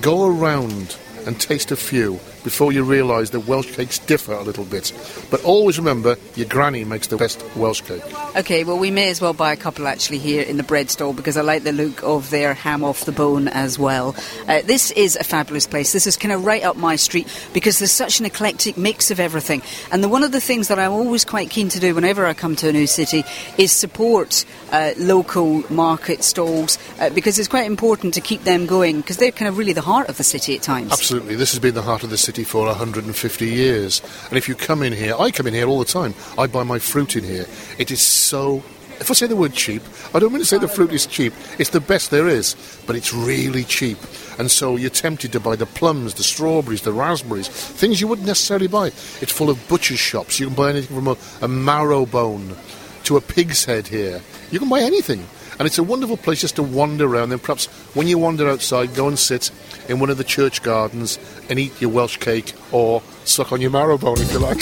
Go 0.00 0.26
around 0.26 0.96
and 1.26 1.38
taste 1.40 1.70
a 1.70 1.76
few 1.76 2.18
before 2.46 2.70
you 2.70 2.84
realise 2.84 3.30
that 3.30 3.40
Welsh 3.40 3.74
cakes 3.74 3.98
differ 3.98 4.32
a 4.32 4.42
little 4.44 4.64
bit. 4.64 4.92
But 5.32 5.42
always 5.42 5.78
remember, 5.80 6.16
your 6.36 6.46
granny 6.46 6.84
makes 6.84 7.08
the 7.08 7.16
best 7.16 7.44
Welsh 7.56 7.80
cake. 7.80 8.04
Okay, 8.36 8.62
well, 8.62 8.78
we 8.78 8.92
may 8.92 9.10
as 9.10 9.20
well 9.20 9.32
buy 9.32 9.52
a 9.52 9.56
couple 9.56 9.88
actually 9.88 10.18
here 10.18 10.42
in 10.42 10.56
the 10.56 10.62
bread 10.62 10.88
stall 10.88 11.12
because 11.12 11.36
I 11.36 11.40
like 11.40 11.64
the 11.64 11.72
look 11.72 12.04
of 12.04 12.30
their 12.30 12.54
ham 12.54 12.84
off 12.84 13.04
the 13.04 13.10
bone 13.10 13.48
as 13.48 13.80
well. 13.80 14.14
Uh, 14.46 14.62
this 14.62 14.92
is 14.92 15.16
a 15.16 15.24
fabulous 15.24 15.66
place. 15.66 15.92
This 15.92 16.06
is 16.06 16.16
kind 16.16 16.30
of 16.30 16.44
right 16.44 16.62
up 16.62 16.76
my 16.76 16.94
street 16.94 17.26
because 17.52 17.80
there's 17.80 17.90
such 17.90 18.20
an 18.20 18.26
eclectic 18.26 18.76
mix 18.76 19.10
of 19.10 19.18
everything. 19.18 19.60
And 19.90 20.04
the, 20.04 20.08
one 20.08 20.22
of 20.22 20.30
the 20.30 20.40
things 20.40 20.68
that 20.68 20.78
I'm 20.78 20.92
always 20.92 21.24
quite 21.24 21.50
keen 21.50 21.68
to 21.70 21.80
do 21.80 21.96
whenever 21.96 22.26
I 22.26 22.34
come 22.34 22.54
to 22.56 22.68
a 22.68 22.72
new 22.72 22.86
city 22.86 23.24
is 23.58 23.72
support 23.72 24.44
uh, 24.70 24.92
local 24.98 25.64
market 25.72 26.22
stalls 26.22 26.78
uh, 27.00 27.10
because 27.10 27.40
it's 27.40 27.48
quite 27.48 27.66
important 27.66 28.14
to 28.14 28.20
keep 28.20 28.44
them 28.44 28.66
going 28.66 29.00
because 29.00 29.16
they're 29.16 29.32
kind 29.32 29.48
of 29.48 29.58
really 29.58 29.72
the 29.72 29.80
heart 29.80 30.08
of 30.08 30.16
the 30.16 30.24
city 30.24 30.54
at 30.54 30.62
times. 30.62 30.92
Absolutely. 30.92 31.34
This 31.34 31.50
has 31.50 31.58
been 31.58 31.74
the 31.74 31.82
heart 31.82 32.04
of 32.04 32.10
the 32.10 32.16
city 32.16 32.35
for 32.44 32.66
150 32.66 33.46
years. 33.46 34.02
And 34.28 34.36
if 34.36 34.48
you 34.48 34.54
come 34.54 34.82
in 34.82 34.92
here, 34.92 35.14
I 35.18 35.30
come 35.30 35.46
in 35.46 35.54
here 35.54 35.66
all 35.66 35.78
the 35.78 35.84
time. 35.84 36.14
I 36.38 36.46
buy 36.46 36.62
my 36.62 36.78
fruit 36.78 37.16
in 37.16 37.24
here. 37.24 37.46
It 37.78 37.90
is 37.90 38.00
so 38.00 38.62
if 39.00 39.10
I 39.10 39.14
say 39.14 39.26
the 39.26 39.36
word 39.36 39.52
cheap, 39.52 39.82
I 40.14 40.18
don't 40.18 40.32
mean 40.32 40.40
to 40.40 40.46
say 40.46 40.58
the 40.58 40.68
fruit 40.68 40.92
is 40.92 41.06
cheap. 41.06 41.34
It's 41.58 41.70
the 41.70 41.80
best 41.80 42.10
there 42.10 42.28
is, 42.28 42.56
but 42.86 42.96
it's 42.96 43.12
really 43.12 43.64
cheap. 43.64 43.98
And 44.38 44.50
so 44.50 44.76
you're 44.76 44.90
tempted 44.90 45.32
to 45.32 45.40
buy 45.40 45.56
the 45.56 45.66
plums, 45.66 46.14
the 46.14 46.22
strawberries, 46.22 46.82
the 46.82 46.92
raspberries, 46.92 47.48
things 47.48 48.00
you 48.00 48.08
wouldn't 48.08 48.26
necessarily 48.26 48.68
buy. 48.68 48.86
It's 48.86 49.32
full 49.32 49.50
of 49.50 49.68
butcher's 49.68 49.98
shops. 49.98 50.40
You 50.40 50.46
can 50.46 50.54
buy 50.54 50.70
anything 50.70 50.96
from 50.96 51.08
a, 51.08 51.16
a 51.42 51.48
marrow 51.48 52.06
bone 52.06 52.56
to 53.04 53.16
a 53.16 53.20
pig's 53.20 53.64
head 53.64 53.86
here. 53.86 54.22
You 54.50 54.58
can 54.58 54.68
buy 54.68 54.80
anything. 54.80 55.26
And 55.58 55.66
it's 55.66 55.78
a 55.78 55.82
wonderful 55.82 56.16
place 56.16 56.42
just 56.42 56.56
to 56.56 56.62
wander 56.62 57.06
around. 57.06 57.32
And 57.32 57.42
perhaps 57.42 57.66
when 57.94 58.06
you 58.06 58.18
wander 58.18 58.48
outside, 58.48 58.94
go 58.94 59.08
and 59.08 59.18
sit 59.18 59.50
in 59.88 60.00
one 60.00 60.10
of 60.10 60.18
the 60.18 60.24
church 60.24 60.62
gardens 60.62 61.18
and 61.48 61.58
eat 61.58 61.80
your 61.80 61.90
Welsh 61.90 62.18
cake 62.18 62.52
or 62.72 63.02
suck 63.24 63.52
on 63.52 63.60
your 63.60 63.70
marrow 63.70 63.96
bone 63.96 64.18
if 64.18 64.32
you 64.32 64.38
like. 64.38 64.58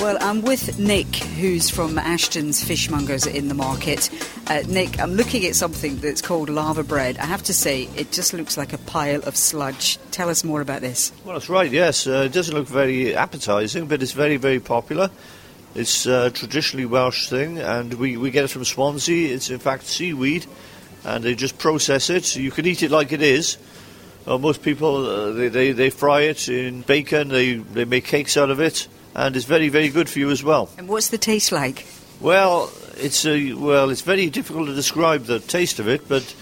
Well, 0.00 0.18
I'm 0.20 0.42
with 0.42 0.80
Nick, 0.80 1.14
who's 1.14 1.70
from 1.70 1.96
Ashton's 1.96 2.64
Fishmongers 2.64 3.32
in 3.32 3.46
the 3.46 3.54
market. 3.54 4.10
Uh, 4.48 4.62
Nick, 4.66 4.98
I'm 4.98 5.12
looking 5.12 5.44
at 5.44 5.54
something 5.54 5.98
that's 5.98 6.20
called 6.20 6.48
laverbread. 6.50 7.18
I 7.18 7.26
have 7.26 7.44
to 7.44 7.54
say, 7.54 7.84
it 7.96 8.10
just 8.10 8.32
looks 8.32 8.56
like 8.56 8.72
a 8.72 8.78
pile 8.78 9.22
of 9.22 9.36
sludge. 9.36 9.98
Tell 10.10 10.28
us 10.28 10.42
more 10.42 10.60
about 10.60 10.80
this. 10.80 11.12
Well, 11.24 11.34
that's 11.34 11.48
right, 11.48 11.70
yes. 11.70 12.08
Uh, 12.08 12.24
it 12.26 12.32
doesn't 12.32 12.52
look 12.52 12.66
very 12.66 13.12
appetising, 13.12 13.86
but 13.86 14.02
it's 14.02 14.10
very, 14.10 14.38
very 14.38 14.58
popular. 14.58 15.08
It's 15.74 16.06
a 16.06 16.30
traditionally 16.30 16.86
Welsh 16.86 17.28
thing, 17.28 17.58
and 17.58 17.94
we, 17.94 18.16
we 18.16 18.30
get 18.30 18.44
it 18.44 18.48
from 18.48 18.64
Swansea. 18.64 19.34
It's 19.34 19.50
in 19.50 19.58
fact 19.58 19.84
seaweed, 19.84 20.46
and 21.04 21.24
they 21.24 21.34
just 21.34 21.58
process 21.58 22.10
it. 22.10 22.36
You 22.36 22.50
can 22.50 22.66
eat 22.66 22.82
it 22.82 22.90
like 22.90 23.12
it 23.12 23.22
is. 23.22 23.56
Uh, 24.26 24.38
most 24.38 24.62
people, 24.62 25.06
uh, 25.06 25.32
they, 25.32 25.48
they, 25.48 25.72
they 25.72 25.90
fry 25.90 26.22
it 26.22 26.48
in 26.48 26.82
bacon, 26.82 27.28
they, 27.28 27.54
they 27.54 27.84
make 27.84 28.04
cakes 28.04 28.36
out 28.36 28.50
of 28.50 28.60
it 28.60 28.86
and 29.14 29.36
it's 29.36 29.44
very, 29.44 29.68
very 29.68 29.88
good 29.88 30.08
for 30.08 30.18
you 30.18 30.30
as 30.30 30.42
well. 30.42 30.68
And 30.78 30.88
what's 30.88 31.08
the 31.08 31.18
taste 31.18 31.52
like? 31.52 31.86
Well, 32.20 32.70
it's 32.96 33.26
a, 33.26 33.52
well, 33.54 33.90
it's 33.90 34.02
very 34.02 34.30
difficult 34.30 34.68
to 34.68 34.74
describe 34.74 35.24
the 35.24 35.40
taste 35.40 35.78
of 35.80 35.88
it, 35.88 36.08
but 36.08 36.34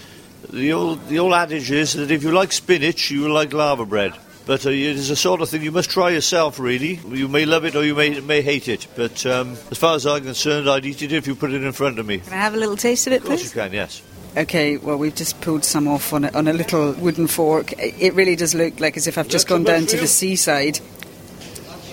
the 0.49 0.73
old 0.73 1.07
the 1.07 1.19
old 1.19 1.33
adage 1.33 1.71
is 1.71 1.93
that 1.93 2.11
if 2.11 2.23
you 2.23 2.31
like 2.31 2.51
spinach, 2.51 3.11
you 3.11 3.21
will 3.21 3.33
like 3.33 3.53
laverbread. 3.53 4.13
But 4.45 4.65
uh, 4.65 4.69
it 4.69 4.77
is 4.77 5.09
a 5.09 5.15
sort 5.15 5.41
of 5.41 5.49
thing 5.49 5.61
you 5.61 5.71
must 5.71 5.89
try 5.89 6.09
yourself, 6.09 6.59
really. 6.59 6.99
You 7.07 7.27
may 7.27 7.45
love 7.45 7.65
it 7.65 7.75
or 7.75 7.85
you 7.85 7.95
may 7.95 8.19
may 8.21 8.41
hate 8.41 8.67
it. 8.67 8.87
But 8.95 9.25
um, 9.25 9.51
as 9.69 9.77
far 9.77 9.95
as 9.95 10.05
I'm 10.05 10.23
concerned, 10.23 10.69
I'd 10.69 10.85
eat 10.85 11.01
it 11.01 11.11
if 11.11 11.27
you 11.27 11.35
put 11.35 11.53
it 11.53 11.63
in 11.63 11.71
front 11.71 11.99
of 11.99 12.05
me. 12.05 12.19
Can 12.19 12.33
I 12.33 12.37
have 12.37 12.53
a 12.53 12.57
little 12.57 12.77
taste 12.77 13.07
of 13.07 13.13
it, 13.13 13.23
please? 13.23 13.45
Of 13.45 13.53
course 13.53 13.55
you 13.55 13.61
can, 13.61 13.73
yes. 13.73 14.01
Okay, 14.35 14.77
well, 14.77 14.97
we've 14.97 15.13
just 15.13 15.41
pulled 15.41 15.65
some 15.65 15.89
off 15.89 16.13
on 16.13 16.23
a, 16.23 16.31
on 16.31 16.47
a 16.47 16.53
little 16.53 16.93
wooden 16.93 17.27
fork. 17.27 17.73
It 17.77 18.13
really 18.13 18.37
does 18.37 18.55
look 18.55 18.79
like 18.79 18.95
as 18.95 19.05
if 19.05 19.17
I've 19.17 19.27
just 19.27 19.47
gone 19.47 19.63
down 19.63 19.87
to 19.87 19.97
the 19.97 20.07
seaside 20.07 20.79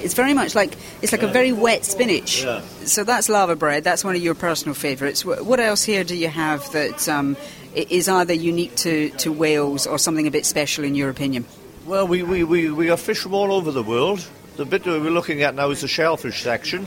it's 0.03 0.15
very 0.15 0.35
much 0.35 0.55
like 0.55 0.77
it's 1.03 1.13
like 1.13 1.23
a 1.23 1.29
very 1.29 1.53
wet 1.53 1.85
spinach. 1.85 2.45
Yeah. 2.45 2.61
So 2.85 3.05
that's 3.05 3.29
laverbread. 3.29 3.85
That's 3.85 4.05
one 4.05 4.15
of 4.15 4.23
your 4.23 4.35
personal 4.35 4.75
favourites. 4.75 5.25
What 5.25 5.61
else 5.61 5.83
here 5.83 6.05
do 6.05 6.17
you 6.17 6.29
have 6.29 6.71
that 6.73 7.09
um, 7.09 7.37
is 7.75 8.09
either 8.09 8.33
unique 8.33 8.75
to, 8.77 9.11
to 9.11 9.33
Wales 9.33 9.87
or 9.87 9.99
something 9.99 10.27
a 10.27 10.31
bit 10.31 10.47
special 10.47 10.85
in 10.85 10.95
your 10.95 11.11
opinion? 11.11 11.45
Well, 11.89 12.07
we, 12.07 12.23
we, 12.23 12.45
we, 12.45 12.71
we 12.71 12.89
have 12.89 13.01
fish 13.01 13.21
from 13.21 13.33
all 13.33 13.51
over 13.51 13.71
the 13.71 13.83
world. 13.83 14.23
The 14.57 14.67
bit 14.67 14.85
that 14.85 15.01
we're 15.01 15.09
looking 15.09 15.41
at 15.41 15.55
now 15.55 15.71
is 15.71 15.81
the 15.81 15.89
shellfish 15.89 16.43
section. 16.43 16.87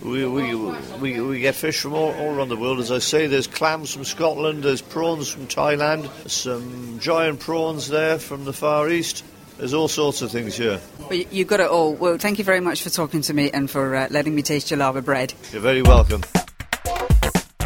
We, 0.00 0.24
we, 0.26 0.54
we, 0.54 1.20
we 1.20 1.40
get 1.40 1.56
fish 1.56 1.80
from 1.80 1.92
all, 1.94 2.12
all 2.12 2.36
around 2.36 2.48
the 2.48 2.56
world. 2.56 2.78
As 2.78 2.92
I 2.92 3.00
say, 3.00 3.26
there's 3.26 3.48
clams 3.48 3.92
from 3.92 4.04
Scotland, 4.04 4.62
there's 4.62 4.80
prawns 4.80 5.28
from 5.28 5.48
Thailand, 5.48 6.08
some 6.30 7.00
giant 7.00 7.40
prawns 7.40 7.88
there 7.88 8.20
from 8.20 8.44
the 8.44 8.52
Far 8.52 8.88
East. 8.88 9.24
There's 9.56 9.74
all 9.74 9.88
sorts 9.88 10.22
of 10.22 10.30
things 10.30 10.54
here. 10.56 10.80
Well, 11.10 11.14
you 11.14 11.44
got 11.44 11.58
it 11.58 11.68
all. 11.68 11.94
Well, 11.94 12.16
thank 12.16 12.38
you 12.38 12.44
very 12.44 12.60
much 12.60 12.84
for 12.84 12.90
talking 12.90 13.22
to 13.22 13.34
me 13.34 13.50
and 13.50 13.68
for 13.68 13.96
uh, 13.96 14.06
letting 14.08 14.36
me 14.36 14.42
taste 14.42 14.70
your 14.70 14.78
laverbread. 14.78 15.34
You're 15.50 15.62
very 15.62 15.82
welcome. 15.82 16.22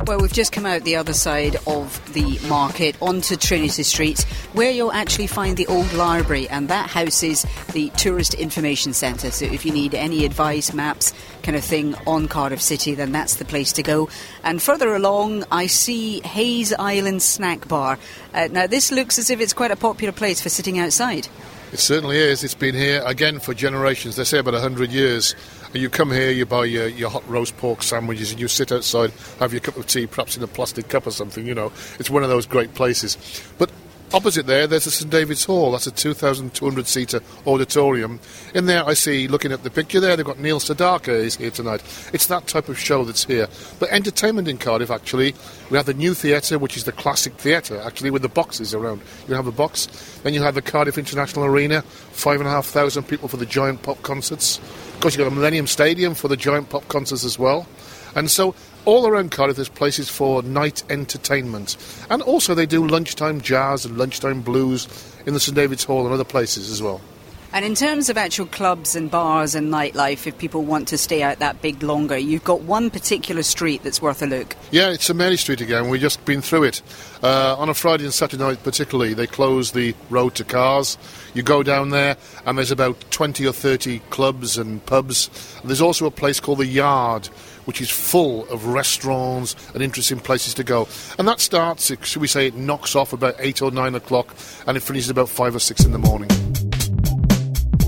Well, 0.04 0.18
we've 0.18 0.32
just 0.32 0.50
come 0.50 0.66
out 0.66 0.82
the 0.82 0.96
other 0.96 1.12
side 1.12 1.56
of 1.64 2.12
the 2.12 2.40
market 2.48 2.96
onto 3.00 3.36
Trinity 3.36 3.84
Street, 3.84 4.22
where 4.52 4.72
you'll 4.72 4.90
actually 4.90 5.28
find 5.28 5.56
the 5.56 5.68
old 5.68 5.92
library, 5.92 6.48
and 6.48 6.66
that 6.68 6.90
houses 6.90 7.46
the 7.72 7.88
Tourist 7.90 8.34
Information 8.34 8.94
Centre. 8.94 9.30
So, 9.30 9.44
if 9.44 9.64
you 9.64 9.72
need 9.72 9.94
any 9.94 10.24
advice, 10.24 10.72
maps, 10.72 11.12
kind 11.44 11.56
of 11.56 11.62
thing 11.62 11.94
on 12.04 12.26
Cardiff 12.26 12.60
City, 12.60 12.94
then 12.94 13.12
that's 13.12 13.36
the 13.36 13.44
place 13.44 13.72
to 13.74 13.84
go. 13.84 14.08
And 14.42 14.60
further 14.60 14.92
along, 14.92 15.44
I 15.52 15.68
see 15.68 16.20
Hayes 16.22 16.72
Island 16.72 17.22
Snack 17.22 17.68
Bar. 17.68 17.96
Uh, 18.34 18.48
now, 18.50 18.66
this 18.66 18.90
looks 18.90 19.20
as 19.20 19.30
if 19.30 19.40
it's 19.40 19.52
quite 19.52 19.70
a 19.70 19.76
popular 19.76 20.12
place 20.12 20.40
for 20.40 20.48
sitting 20.48 20.80
outside. 20.80 21.28
It 21.72 21.78
certainly 21.78 22.18
is. 22.18 22.44
It's 22.44 22.54
been 22.54 22.74
here 22.74 23.02
again 23.06 23.40
for 23.40 23.54
generations. 23.54 24.16
They 24.16 24.24
say 24.24 24.38
about 24.38 24.52
100 24.52 24.92
years. 24.92 25.34
You 25.72 25.88
come 25.88 26.10
here, 26.10 26.30
you 26.30 26.44
buy 26.44 26.66
your, 26.66 26.86
your 26.86 27.08
hot 27.08 27.26
roast 27.26 27.56
pork 27.56 27.82
sandwiches, 27.82 28.30
and 28.30 28.38
you 28.38 28.46
sit 28.46 28.70
outside, 28.70 29.10
have 29.38 29.54
your 29.54 29.60
cup 29.60 29.78
of 29.78 29.86
tea, 29.86 30.06
perhaps 30.06 30.36
in 30.36 30.42
a 30.42 30.46
plastic 30.46 30.88
cup 30.88 31.06
or 31.06 31.12
something. 31.12 31.46
You 31.46 31.54
know, 31.54 31.72
it's 31.98 32.10
one 32.10 32.22
of 32.22 32.28
those 32.28 32.44
great 32.44 32.74
places. 32.74 33.16
But 33.56 33.70
Opposite 34.14 34.44
there, 34.44 34.66
there's 34.66 34.84
the 34.84 34.90
St 34.90 35.10
David's 35.10 35.42
Hall. 35.46 35.72
That's 35.72 35.86
a 35.86 35.90
2,200 35.90 36.86
seater 36.86 37.20
auditorium. 37.46 38.20
In 38.54 38.66
there, 38.66 38.86
I 38.86 38.92
see, 38.92 39.26
looking 39.26 39.52
at 39.52 39.62
the 39.62 39.70
picture 39.70 40.00
there, 40.00 40.16
they've 40.16 40.26
got 40.26 40.38
Neil 40.38 40.60
Sedaka 40.60 41.08
is 41.08 41.36
here 41.36 41.50
tonight. 41.50 41.82
It's 42.12 42.26
that 42.26 42.46
type 42.46 42.68
of 42.68 42.78
show 42.78 43.04
that's 43.04 43.24
here. 43.24 43.48
But 43.78 43.88
entertainment 43.88 44.48
in 44.48 44.58
Cardiff, 44.58 44.90
actually, 44.90 45.34
we 45.70 45.78
have 45.78 45.86
the 45.86 45.94
new 45.94 46.12
theatre, 46.12 46.58
which 46.58 46.76
is 46.76 46.84
the 46.84 46.92
classic 46.92 47.32
theatre, 47.36 47.80
actually, 47.80 48.10
with 48.10 48.20
the 48.20 48.28
boxes 48.28 48.74
around. 48.74 49.00
You 49.28 49.34
have 49.34 49.46
a 49.46 49.52
box. 49.52 49.86
Then 50.22 50.34
you 50.34 50.42
have 50.42 50.56
the 50.56 50.62
Cardiff 50.62 50.98
International 50.98 51.46
Arena, 51.46 51.80
five 51.80 52.38
and 52.38 52.46
a 52.46 52.52
half 52.52 52.66
thousand 52.66 53.04
people 53.04 53.28
for 53.28 53.38
the 53.38 53.46
giant 53.46 53.80
pop 53.80 54.02
concerts. 54.02 54.58
Of 54.58 55.00
course, 55.00 55.14
you've 55.16 55.24
got 55.24 55.30
the 55.30 55.36
Millennium 55.36 55.66
Stadium 55.66 56.14
for 56.14 56.28
the 56.28 56.36
giant 56.36 56.68
pop 56.68 56.86
concerts 56.88 57.24
as 57.24 57.38
well. 57.38 57.66
And 58.14 58.30
so 58.30 58.54
all 58.84 59.06
around 59.06 59.30
Cardiff, 59.30 59.56
there's 59.56 59.68
places 59.68 60.08
for 60.08 60.42
night 60.42 60.82
entertainment. 60.90 61.76
And 62.10 62.22
also, 62.22 62.54
they 62.54 62.66
do 62.66 62.86
lunchtime 62.86 63.40
jazz 63.40 63.84
and 63.84 63.98
lunchtime 63.98 64.42
blues 64.42 64.88
in 65.26 65.34
the 65.34 65.40
St 65.40 65.54
David's 65.54 65.84
Hall 65.84 66.04
and 66.04 66.12
other 66.14 66.24
places 66.24 66.70
as 66.70 66.82
well. 66.82 67.00
And 67.54 67.66
in 67.66 67.74
terms 67.74 68.08
of 68.08 68.16
actual 68.16 68.46
clubs 68.46 68.96
and 68.96 69.10
bars 69.10 69.54
and 69.54 69.70
nightlife, 69.70 70.26
if 70.26 70.38
people 70.38 70.64
want 70.64 70.88
to 70.88 70.96
stay 70.96 71.22
out 71.22 71.38
that 71.40 71.60
big 71.60 71.82
longer, 71.82 72.16
you've 72.16 72.44
got 72.44 72.62
one 72.62 72.88
particular 72.88 73.42
street 73.42 73.82
that's 73.82 74.00
worth 74.00 74.22
a 74.22 74.26
look. 74.26 74.56
Yeah, 74.70 74.88
it's 74.88 75.04
St 75.04 75.18
Mary 75.18 75.36
Street 75.36 75.60
again. 75.60 75.90
We've 75.90 76.00
just 76.00 76.24
been 76.24 76.40
through 76.40 76.64
it. 76.64 76.82
Uh, 77.22 77.54
on 77.58 77.68
a 77.68 77.74
Friday 77.74 78.04
and 78.04 78.14
Saturday 78.14 78.42
night, 78.42 78.62
particularly, 78.64 79.12
they 79.12 79.26
close 79.26 79.72
the 79.72 79.94
road 80.08 80.34
to 80.36 80.44
cars. 80.44 80.96
You 81.34 81.42
go 81.42 81.62
down 81.62 81.90
there, 81.90 82.16
and 82.46 82.56
there's 82.56 82.70
about 82.70 82.98
20 83.10 83.46
or 83.46 83.52
30 83.52 83.98
clubs 84.08 84.56
and 84.56 84.84
pubs. 84.86 85.28
There's 85.62 85.82
also 85.82 86.06
a 86.06 86.10
place 86.10 86.40
called 86.40 86.58
the 86.58 86.66
Yard, 86.66 87.28
which 87.64 87.80
is 87.80 87.90
full 87.90 88.48
of 88.48 88.66
restaurants 88.66 89.56
and 89.74 89.82
interesting 89.82 90.18
places 90.18 90.54
to 90.54 90.64
go. 90.64 90.88
And 91.18 91.26
that 91.28 91.40
starts, 91.40 91.92
should 92.04 92.22
we 92.22 92.28
say, 92.28 92.46
it 92.46 92.54
knocks 92.54 92.94
off 92.96 93.12
about 93.12 93.36
8 93.38 93.62
or 93.62 93.70
9 93.70 93.94
o'clock 93.94 94.34
and 94.66 94.76
it 94.76 94.80
finishes 94.80 95.10
about 95.10 95.28
5 95.28 95.56
or 95.56 95.60
6 95.60 95.84
in 95.84 95.92
the 95.92 95.98
morning. 95.98 96.28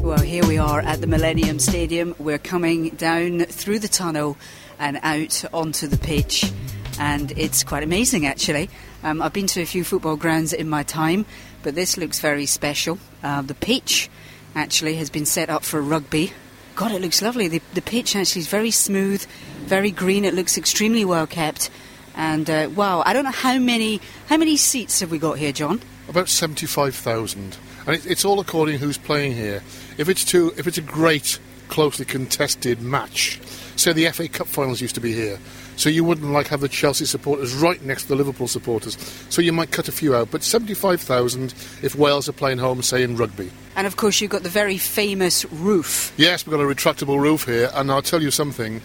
Well, 0.04 0.20
here 0.20 0.46
we 0.46 0.58
are 0.58 0.80
at 0.80 1.00
the 1.00 1.06
Millennium 1.06 1.58
Stadium. 1.58 2.14
We're 2.18 2.36
coming 2.36 2.90
down 2.90 3.40
through 3.46 3.78
the 3.78 3.88
tunnel 3.88 4.36
and 4.78 4.98
out 5.02 5.44
onto 5.54 5.86
the 5.86 5.96
pitch, 5.96 6.52
and 6.98 7.32
it's 7.38 7.64
quite 7.64 7.82
amazing 7.82 8.26
actually. 8.26 8.68
Um, 9.02 9.22
I've 9.22 9.32
been 9.32 9.46
to 9.46 9.62
a 9.62 9.64
few 9.64 9.82
football 9.82 10.16
grounds 10.16 10.52
in 10.52 10.68
my 10.68 10.82
time, 10.82 11.24
but 11.62 11.74
this 11.74 11.96
looks 11.96 12.20
very 12.20 12.44
special. 12.44 12.98
Uh, 13.22 13.40
the 13.40 13.54
pitch 13.54 14.10
actually 14.54 14.96
has 14.96 15.08
been 15.08 15.24
set 15.24 15.48
up 15.48 15.64
for 15.64 15.80
rugby, 15.80 16.32
God, 16.74 16.92
it 16.92 17.00
looks 17.00 17.22
lovely. 17.22 17.48
The, 17.48 17.62
the 17.74 17.82
pitch 17.82 18.16
actually 18.16 18.40
is 18.40 18.48
very 18.48 18.70
smooth, 18.70 19.24
very 19.66 19.90
green. 19.90 20.24
It 20.24 20.34
looks 20.34 20.58
extremely 20.58 21.04
well 21.04 21.26
kept. 21.26 21.70
And 22.16 22.48
uh, 22.48 22.70
wow, 22.74 23.02
I 23.04 23.12
don't 23.12 23.24
know 23.24 23.30
how 23.30 23.58
many 23.58 24.00
how 24.28 24.36
many 24.36 24.56
seats 24.56 25.00
have 25.00 25.10
we 25.10 25.18
got 25.18 25.38
here, 25.38 25.52
John? 25.52 25.80
About 26.08 26.28
seventy-five 26.28 26.94
thousand, 26.94 27.56
and 27.86 27.96
it, 27.96 28.06
it's 28.06 28.24
all 28.24 28.38
according 28.38 28.78
who's 28.78 28.98
playing 28.98 29.34
here. 29.34 29.62
If 29.98 30.08
it's 30.08 30.24
too, 30.24 30.52
if 30.56 30.66
it's 30.66 30.78
a 30.78 30.82
great, 30.82 31.38
closely 31.74 32.04
contested 32.04 32.80
match, 32.80 33.40
say 33.74 33.92
the 33.92 34.08
FA 34.10 34.28
Cup 34.28 34.46
finals 34.46 34.80
used 34.80 34.94
to 34.94 35.00
be 35.00 35.12
here, 35.12 35.40
so 35.74 35.88
you 35.88 36.04
wouldn't 36.04 36.30
like 36.30 36.46
have 36.46 36.60
the 36.60 36.68
Chelsea 36.68 37.04
supporters 37.04 37.52
right 37.52 37.82
next 37.82 38.02
to 38.02 38.10
the 38.10 38.14
Liverpool 38.14 38.46
supporters. 38.46 38.96
So 39.28 39.42
you 39.42 39.52
might 39.52 39.72
cut 39.72 39.88
a 39.88 39.92
few 39.92 40.14
out, 40.14 40.30
but 40.30 40.44
75,000 40.44 41.52
if 41.82 41.96
Wales 41.96 42.28
are 42.28 42.32
playing 42.32 42.58
home, 42.58 42.80
say 42.80 43.02
in 43.02 43.16
rugby. 43.16 43.50
And 43.74 43.88
of 43.88 43.96
course, 43.96 44.20
you've 44.20 44.30
got 44.30 44.44
the 44.44 44.48
very 44.48 44.78
famous 44.78 45.44
roof. 45.46 46.14
Yes, 46.16 46.46
we've 46.46 46.56
got 46.56 46.62
a 46.62 46.74
retractable 46.74 47.20
roof 47.20 47.44
here, 47.44 47.68
and 47.74 47.90
I'll 47.90 48.02
tell 48.02 48.22
you 48.22 48.30
something. 48.30 48.80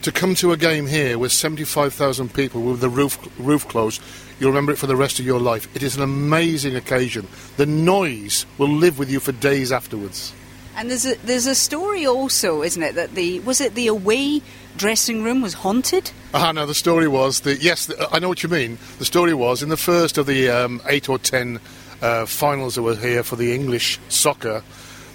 To 0.00 0.10
come 0.10 0.34
to 0.36 0.52
a 0.52 0.56
game 0.56 0.86
here 0.86 1.18
with 1.18 1.32
75,000 1.32 2.32
people 2.32 2.62
with 2.62 2.80
the 2.80 2.88
roof, 2.88 3.18
roof 3.38 3.68
closed, 3.68 4.00
you'll 4.40 4.52
remember 4.52 4.72
it 4.72 4.78
for 4.78 4.86
the 4.86 4.96
rest 4.96 5.20
of 5.20 5.26
your 5.26 5.38
life. 5.38 5.68
It 5.76 5.82
is 5.82 5.96
an 5.96 6.02
amazing 6.02 6.76
occasion. 6.76 7.28
The 7.58 7.66
noise 7.66 8.46
will 8.56 8.70
live 8.70 8.98
with 8.98 9.10
you 9.10 9.20
for 9.20 9.32
days 9.32 9.70
afterwards. 9.70 10.32
And 10.76 10.90
there's 10.90 11.06
a, 11.06 11.14
there's 11.16 11.46
a 11.46 11.54
story 11.54 12.06
also, 12.06 12.62
isn't 12.62 12.82
it, 12.82 12.94
that 12.94 13.14
the 13.14 13.40
was 13.40 13.60
it 13.60 13.74
the 13.74 13.88
away 13.88 14.42
dressing 14.76 15.22
room 15.22 15.42
was 15.42 15.54
haunted? 15.54 16.10
Ah, 16.34 16.48
uh, 16.48 16.52
no. 16.52 16.66
The 16.66 16.74
story 16.74 17.08
was 17.08 17.40
that 17.40 17.62
yes, 17.62 17.86
the, 17.86 18.08
I 18.10 18.18
know 18.18 18.28
what 18.28 18.42
you 18.42 18.48
mean. 18.48 18.78
The 18.98 19.04
story 19.04 19.34
was 19.34 19.62
in 19.62 19.68
the 19.68 19.76
first 19.76 20.18
of 20.18 20.26
the 20.26 20.48
um, 20.48 20.80
eight 20.86 21.08
or 21.08 21.18
ten 21.18 21.60
uh, 22.00 22.26
finals 22.26 22.74
that 22.74 22.82
were 22.82 22.96
here 22.96 23.22
for 23.22 23.36
the 23.36 23.54
English 23.54 23.98
soccer. 24.08 24.62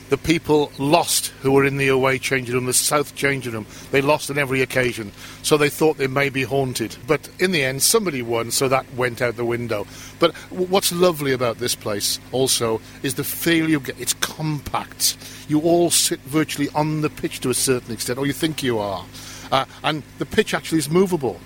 The 0.10 0.18
people 0.18 0.72
lost 0.78 1.28
who 1.42 1.52
were 1.52 1.66
in 1.66 1.78
the 1.78 1.90
away 1.90 2.18
changing 2.18 2.56
room, 2.56 2.66
the 2.66 2.74
south 2.74 3.16
changing 3.16 3.54
room. 3.54 3.66
They 3.92 4.02
lost 4.02 4.30
on 4.30 4.38
every 4.38 4.62
occasion, 4.62 5.12
so 5.44 5.58
they 5.58 5.70
thought 5.70 5.98
they 5.98 6.08
may 6.08 6.30
be 6.30 6.44
haunted. 6.44 6.96
But 7.06 7.30
in 7.40 7.52
the 7.52 7.64
end, 7.64 7.84
somebody 7.84 8.22
won, 8.22 8.52
so 8.52 8.68
that 8.68 8.92
went 8.94 9.22
out 9.22 9.36
the 9.36 9.46
window. 9.46 9.86
But 10.20 10.36
what's 10.50 10.92
lovely 10.92 11.34
about 11.34 11.58
this 11.58 11.76
place 11.76 12.20
also 12.32 12.82
is 13.04 13.16
the 13.16 13.24
feel 13.24 13.70
you 13.70 13.80
get. 13.80 14.00
It's 14.00 14.14
compact. 14.14 15.18
You 15.48 15.62
all 15.62 15.90
sit 15.90 16.20
virtually 16.22 16.70
on 16.76 17.02
the 17.02 17.10
pitch 17.10 17.42
to 17.42 17.50
a 17.50 17.54
certain 17.54 17.94
extent, 17.94 18.20
or 18.20 18.26
you 18.26 18.34
think 18.34 18.64
you 18.64 18.80
are. 18.80 19.06
Uh, 19.52 19.66
and 19.84 20.04
the 20.18 20.26
pitch 20.26 20.54
actually 20.54 20.80
is 20.80 20.90
movable. 20.90 21.40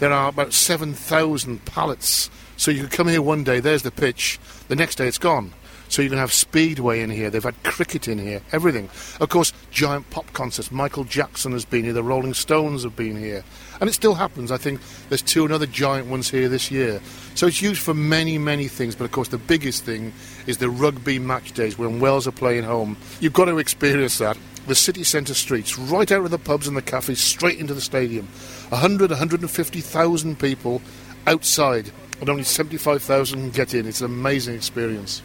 There 0.00 0.12
are 0.12 0.28
about 0.28 0.52
7,000 0.52 1.64
pallets. 1.64 2.30
So 2.56 2.70
you 2.70 2.82
could 2.82 2.92
come 2.92 3.08
here 3.08 3.22
one 3.22 3.44
day, 3.44 3.60
there's 3.60 3.82
the 3.82 3.90
pitch, 3.90 4.38
the 4.68 4.76
next 4.76 4.96
day 4.96 5.08
it's 5.08 5.18
gone. 5.18 5.52
So 5.94 6.02
you 6.02 6.08
can 6.08 6.18
have 6.18 6.32
Speedway 6.32 7.02
in 7.02 7.10
here. 7.10 7.30
They've 7.30 7.40
had 7.40 7.62
cricket 7.62 8.08
in 8.08 8.18
here, 8.18 8.42
everything. 8.50 8.88
Of 9.20 9.28
course, 9.28 9.52
giant 9.70 10.10
pop 10.10 10.32
concerts. 10.32 10.72
Michael 10.72 11.04
Jackson 11.04 11.52
has 11.52 11.64
been 11.64 11.84
here. 11.84 11.92
The 11.92 12.02
Rolling 12.02 12.34
Stones 12.34 12.82
have 12.82 12.96
been 12.96 13.16
here. 13.16 13.44
And 13.80 13.88
it 13.88 13.92
still 13.92 14.14
happens. 14.14 14.50
I 14.50 14.56
think 14.56 14.80
there's 15.08 15.22
two 15.22 15.44
another 15.44 15.66
giant 15.66 16.08
ones 16.08 16.28
here 16.28 16.48
this 16.48 16.68
year. 16.68 17.00
So 17.36 17.46
it's 17.46 17.62
used 17.62 17.80
for 17.80 17.94
many, 17.94 18.38
many 18.38 18.66
things. 18.66 18.96
But 18.96 19.04
of 19.04 19.12
course, 19.12 19.28
the 19.28 19.38
biggest 19.38 19.84
thing 19.84 20.12
is 20.48 20.58
the 20.58 20.68
rugby 20.68 21.20
match 21.20 21.52
days 21.52 21.78
when 21.78 22.00
Wales 22.00 22.26
are 22.26 22.32
playing 22.32 22.64
home. 22.64 22.96
You've 23.20 23.32
got 23.32 23.44
to 23.44 23.58
experience 23.58 24.18
that. 24.18 24.36
The 24.66 24.74
city 24.74 25.04
centre 25.04 25.34
streets, 25.34 25.78
right 25.78 26.10
out 26.10 26.24
of 26.24 26.32
the 26.32 26.38
pubs 26.40 26.66
and 26.66 26.76
the 26.76 26.82
cafes, 26.82 27.20
straight 27.20 27.60
into 27.60 27.72
the 27.72 27.80
stadium. 27.80 28.26
100, 28.70 29.10
150,000 29.10 30.38
people 30.40 30.82
outside, 31.28 31.92
and 32.20 32.28
only 32.28 32.42
75,000 32.42 33.52
get 33.52 33.74
in. 33.74 33.86
It's 33.86 34.00
an 34.00 34.06
amazing 34.06 34.56
experience. 34.56 35.22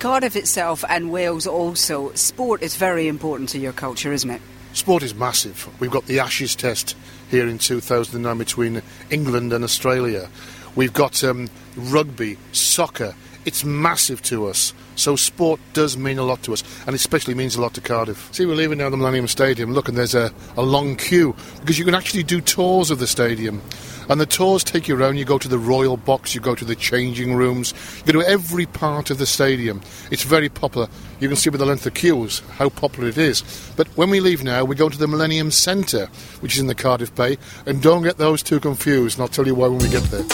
Cardiff 0.00 0.34
itself 0.34 0.82
and 0.88 1.10
Wales 1.10 1.46
also, 1.46 2.10
sport 2.14 2.62
is 2.62 2.74
very 2.74 3.06
important 3.06 3.50
to 3.50 3.58
your 3.58 3.74
culture, 3.74 4.14
isn't 4.14 4.30
it? 4.30 4.40
Sport 4.72 5.02
is 5.02 5.14
massive. 5.14 5.68
We've 5.78 5.90
got 5.90 6.06
the 6.06 6.20
Ashes 6.20 6.56
Test 6.56 6.96
here 7.30 7.46
in 7.46 7.58
2009 7.58 8.38
between 8.38 8.80
England 9.10 9.52
and 9.52 9.62
Australia. 9.62 10.30
We've 10.74 10.94
got 10.94 11.22
um, 11.22 11.50
rugby, 11.76 12.38
soccer. 12.52 13.14
It's 13.44 13.64
massive 13.64 14.20
to 14.22 14.46
us. 14.46 14.74
So 14.96 15.16
sport 15.16 15.60
does 15.72 15.96
mean 15.96 16.18
a 16.18 16.22
lot 16.22 16.42
to 16.42 16.52
us, 16.52 16.62
and 16.86 16.94
especially 16.94 17.34
means 17.34 17.56
a 17.56 17.60
lot 17.62 17.72
to 17.74 17.80
Cardiff. 17.80 18.28
See, 18.32 18.44
we're 18.44 18.54
leaving 18.54 18.78
now 18.78 18.90
the 18.90 18.98
Millennium 18.98 19.28
Stadium. 19.28 19.72
Look, 19.72 19.88
and 19.88 19.96
there's 19.96 20.14
a, 20.14 20.30
a 20.58 20.62
long 20.62 20.96
queue 20.96 21.34
because 21.60 21.78
you 21.78 21.86
can 21.86 21.94
actually 21.94 22.22
do 22.22 22.40
tours 22.40 22.90
of 22.90 22.98
the 22.98 23.06
stadium. 23.06 23.62
And 24.10 24.20
the 24.20 24.26
tours 24.26 24.64
take 24.64 24.88
you 24.88 24.96
around. 24.96 25.18
You 25.18 25.24
go 25.24 25.38
to 25.38 25.48
the 25.48 25.58
Royal 25.58 25.96
Box, 25.96 26.34
you 26.34 26.40
go 26.40 26.56
to 26.56 26.64
the 26.64 26.74
changing 26.74 27.34
rooms, 27.34 27.72
you 28.04 28.12
go 28.12 28.20
to 28.20 28.28
every 28.28 28.66
part 28.66 29.08
of 29.08 29.18
the 29.18 29.26
stadium. 29.26 29.80
It's 30.10 30.24
very 30.24 30.48
popular. 30.48 30.88
You 31.20 31.28
can 31.28 31.36
see 31.36 31.48
by 31.48 31.58
the 31.58 31.64
length 31.64 31.86
of 31.86 31.94
queues 31.94 32.40
how 32.56 32.70
popular 32.70 33.08
it 33.08 33.16
is. 33.16 33.42
But 33.76 33.86
when 33.96 34.10
we 34.10 34.20
leave 34.20 34.42
now, 34.42 34.64
we 34.64 34.74
go 34.74 34.88
to 34.88 34.98
the 34.98 35.06
Millennium 35.06 35.50
Centre, 35.52 36.06
which 36.40 36.54
is 36.54 36.60
in 36.60 36.66
the 36.66 36.74
Cardiff 36.74 37.14
Bay. 37.14 37.38
And 37.66 37.80
don't 37.80 38.02
get 38.02 38.18
those 38.18 38.42
two 38.42 38.58
confused, 38.58 39.16
and 39.16 39.22
I'll 39.22 39.28
tell 39.28 39.46
you 39.46 39.54
why 39.54 39.68
when 39.68 39.78
we 39.78 39.88
get 39.88 40.02
there. 40.04 40.24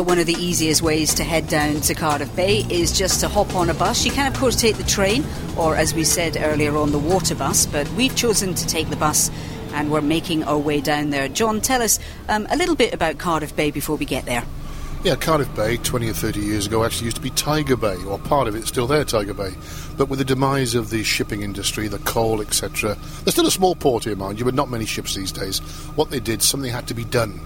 Well, 0.00 0.06
one 0.06 0.18
of 0.18 0.24
the 0.24 0.42
easiest 0.42 0.80
ways 0.80 1.12
to 1.16 1.24
head 1.24 1.46
down 1.46 1.82
to 1.82 1.94
Cardiff 1.94 2.34
Bay 2.34 2.64
is 2.70 2.96
just 2.96 3.20
to 3.20 3.28
hop 3.28 3.54
on 3.54 3.68
a 3.68 3.74
bus. 3.74 4.02
You 4.06 4.10
can, 4.10 4.32
of 4.32 4.38
course, 4.38 4.56
take 4.56 4.78
the 4.78 4.82
train, 4.84 5.26
or 5.58 5.76
as 5.76 5.92
we 5.92 6.04
said 6.04 6.38
earlier 6.40 6.74
on, 6.78 6.90
the 6.90 6.98
water 6.98 7.34
bus, 7.34 7.66
but 7.66 7.86
we've 7.90 8.16
chosen 8.16 8.54
to 8.54 8.66
take 8.66 8.88
the 8.88 8.96
bus 8.96 9.30
and 9.74 9.92
we're 9.92 10.00
making 10.00 10.42
our 10.44 10.56
way 10.56 10.80
down 10.80 11.10
there. 11.10 11.28
John, 11.28 11.60
tell 11.60 11.82
us 11.82 11.98
um, 12.30 12.46
a 12.48 12.56
little 12.56 12.76
bit 12.76 12.94
about 12.94 13.18
Cardiff 13.18 13.54
Bay 13.54 13.70
before 13.70 13.96
we 13.96 14.06
get 14.06 14.24
there. 14.24 14.42
Yeah, 15.04 15.16
Cardiff 15.16 15.54
Bay, 15.54 15.76
20 15.76 16.08
or 16.08 16.14
30 16.14 16.40
years 16.40 16.66
ago, 16.66 16.82
actually 16.82 17.04
used 17.04 17.18
to 17.18 17.22
be 17.22 17.28
Tiger 17.28 17.76
Bay, 17.76 18.02
or 18.04 18.18
part 18.18 18.48
of 18.48 18.54
it's 18.54 18.68
still 18.68 18.86
there, 18.86 19.04
Tiger 19.04 19.34
Bay. 19.34 19.52
But 19.98 20.08
with 20.08 20.18
the 20.18 20.24
demise 20.24 20.74
of 20.74 20.88
the 20.88 21.04
shipping 21.04 21.42
industry, 21.42 21.88
the 21.88 21.98
coal, 21.98 22.40
etc., 22.40 22.96
there's 23.24 23.34
still 23.34 23.46
a 23.46 23.50
small 23.50 23.74
port 23.74 24.04
here, 24.04 24.16
mind 24.16 24.38
you, 24.38 24.46
but 24.46 24.54
not 24.54 24.70
many 24.70 24.86
ships 24.86 25.14
these 25.14 25.30
days. 25.30 25.58
What 25.94 26.08
they 26.08 26.20
did, 26.20 26.40
something 26.40 26.72
had 26.72 26.86
to 26.86 26.94
be 26.94 27.04
done 27.04 27.38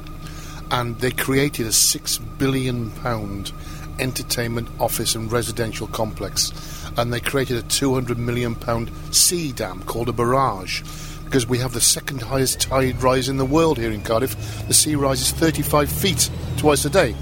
and 0.71 0.99
they 0.99 1.11
created 1.11 1.67
a 1.67 1.73
six 1.73 2.19
billion 2.19 2.91
pound 2.91 3.53
entertainment 3.99 4.69
office 4.81 5.15
and 5.15 5.31
residential 5.31 5.87
complex. 5.87 6.53
And 6.97 7.13
they 7.13 7.21
created 7.21 7.57
a 7.57 7.63
200 7.63 8.19
million 8.19 8.55
pound 8.55 8.91
sea 9.11 9.53
dam 9.53 9.83
called 9.83 10.09
a 10.09 10.13
barrage. 10.13 10.83
Because 11.25 11.47
we 11.47 11.59
have 11.59 11.73
the 11.73 11.81
second 11.81 12.23
highest 12.23 12.61
tide 12.61 13.03
rise 13.03 13.29
in 13.29 13.37
the 13.37 13.45
world 13.45 13.79
here 13.79 13.91
in 13.91 14.03
Cardiff. 14.03 14.37
The 14.69 14.75
sea 14.75 14.95
rises 14.95 15.33
35 15.33 15.91
feet 15.91 16.31
twice 16.57 16.85
a 16.85 16.91
day. 16.91 17.15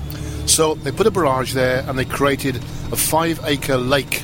So 0.46 0.74
they 0.74 0.92
put 0.92 1.06
a 1.06 1.10
barrage 1.10 1.54
there 1.54 1.84
and 1.88 1.98
they 1.98 2.04
created 2.04 2.56
a 2.56 2.96
5 2.96 3.40
acre 3.44 3.76
lake 3.76 4.20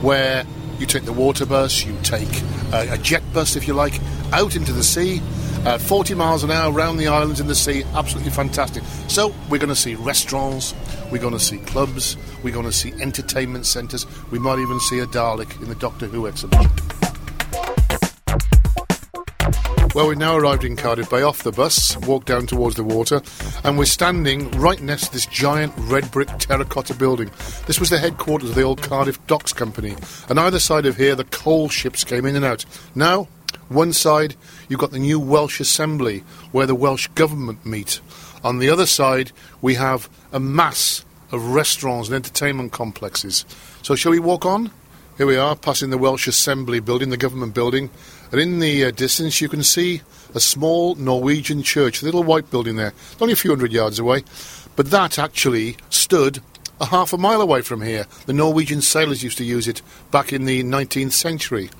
where 0.00 0.44
you 0.78 0.86
take 0.86 1.04
the 1.04 1.12
water 1.12 1.44
bus 1.44 1.84
you 1.84 1.96
take 2.02 2.40
a, 2.72 2.92
a 2.92 2.98
jet 2.98 3.22
bus 3.32 3.56
if 3.56 3.66
you 3.66 3.74
like 3.74 4.00
out 4.32 4.54
into 4.54 4.72
the 4.72 4.84
sea 4.84 5.20
uh, 5.64 5.78
40 5.78 6.14
miles 6.14 6.44
an 6.44 6.50
hour 6.50 6.72
around 6.72 6.96
the 6.96 7.08
islands 7.08 7.40
in 7.40 7.46
the 7.46 7.54
sea, 7.54 7.84
absolutely 7.94 8.30
fantastic. 8.30 8.82
So, 9.08 9.34
we're 9.48 9.58
going 9.58 9.68
to 9.68 9.76
see 9.76 9.94
restaurants, 9.94 10.74
we're 11.10 11.20
going 11.20 11.34
to 11.34 11.40
see 11.40 11.58
clubs, 11.58 12.16
we're 12.42 12.54
going 12.54 12.66
to 12.66 12.72
see 12.72 12.92
entertainment 13.00 13.66
centres, 13.66 14.06
we 14.30 14.38
might 14.38 14.58
even 14.58 14.80
see 14.80 14.98
a 15.00 15.06
Dalek 15.06 15.60
in 15.60 15.68
the 15.68 15.74
Doctor 15.74 16.06
Who 16.06 16.26
exhibition. 16.26 16.70
Well, 19.94 20.06
we've 20.06 20.18
now 20.18 20.36
arrived 20.36 20.64
in 20.64 20.76
Cardiff 20.76 21.10
Bay 21.10 21.22
off 21.22 21.42
the 21.42 21.50
bus, 21.50 21.96
walked 22.06 22.28
down 22.28 22.46
towards 22.46 22.76
the 22.76 22.84
water, 22.84 23.20
and 23.64 23.78
we're 23.78 23.86
standing 23.86 24.50
right 24.52 24.80
next 24.80 25.06
to 25.06 25.12
this 25.12 25.26
giant 25.26 25.72
red 25.76 26.08
brick 26.10 26.28
terracotta 26.38 26.94
building. 26.94 27.30
This 27.66 27.80
was 27.80 27.90
the 27.90 27.98
headquarters 27.98 28.50
of 28.50 28.54
the 28.54 28.62
old 28.62 28.80
Cardiff 28.82 29.26
Docks 29.26 29.52
Company, 29.52 29.96
and 30.28 30.38
either 30.38 30.60
side 30.60 30.86
of 30.86 30.96
here 30.96 31.16
the 31.16 31.24
coal 31.24 31.68
ships 31.68 32.04
came 32.04 32.26
in 32.26 32.36
and 32.36 32.44
out. 32.44 32.64
Now, 32.94 33.26
one 33.68 33.92
side, 33.92 34.34
you've 34.68 34.80
got 34.80 34.90
the 34.90 34.98
new 34.98 35.20
Welsh 35.20 35.60
Assembly, 35.60 36.24
where 36.52 36.66
the 36.66 36.74
Welsh 36.74 37.08
Government 37.08 37.64
meet. 37.66 38.00
On 38.42 38.58
the 38.58 38.70
other 38.70 38.86
side, 38.86 39.32
we 39.60 39.74
have 39.74 40.08
a 40.32 40.40
mass 40.40 41.04
of 41.30 41.52
restaurants 41.52 42.08
and 42.08 42.14
entertainment 42.14 42.72
complexes. 42.72 43.44
So, 43.82 43.94
shall 43.94 44.12
we 44.12 44.18
walk 44.18 44.46
on? 44.46 44.70
Here 45.16 45.26
we 45.26 45.36
are, 45.36 45.56
passing 45.56 45.90
the 45.90 45.98
Welsh 45.98 46.28
Assembly 46.28 46.78
building, 46.78 47.10
the 47.10 47.16
government 47.16 47.52
building, 47.52 47.90
and 48.30 48.40
in 48.40 48.60
the 48.60 48.84
uh, 48.84 48.90
distance 48.92 49.40
you 49.40 49.48
can 49.48 49.64
see 49.64 50.02
a 50.34 50.40
small 50.40 50.94
Norwegian 50.94 51.62
church, 51.62 52.02
a 52.02 52.04
little 52.04 52.22
white 52.22 52.50
building 52.50 52.76
there, 52.76 52.92
only 53.20 53.32
a 53.32 53.36
few 53.36 53.50
hundred 53.50 53.72
yards 53.72 53.98
away. 53.98 54.22
But 54.76 54.90
that 54.90 55.18
actually 55.18 55.76
stood 55.90 56.40
a 56.80 56.86
half 56.86 57.12
a 57.12 57.18
mile 57.18 57.40
away 57.40 57.62
from 57.62 57.82
here. 57.82 58.06
The 58.26 58.32
Norwegian 58.32 58.80
sailors 58.80 59.24
used 59.24 59.38
to 59.38 59.44
use 59.44 59.66
it 59.66 59.82
back 60.10 60.32
in 60.32 60.44
the 60.44 60.62
19th 60.62 61.12
century. 61.12 61.70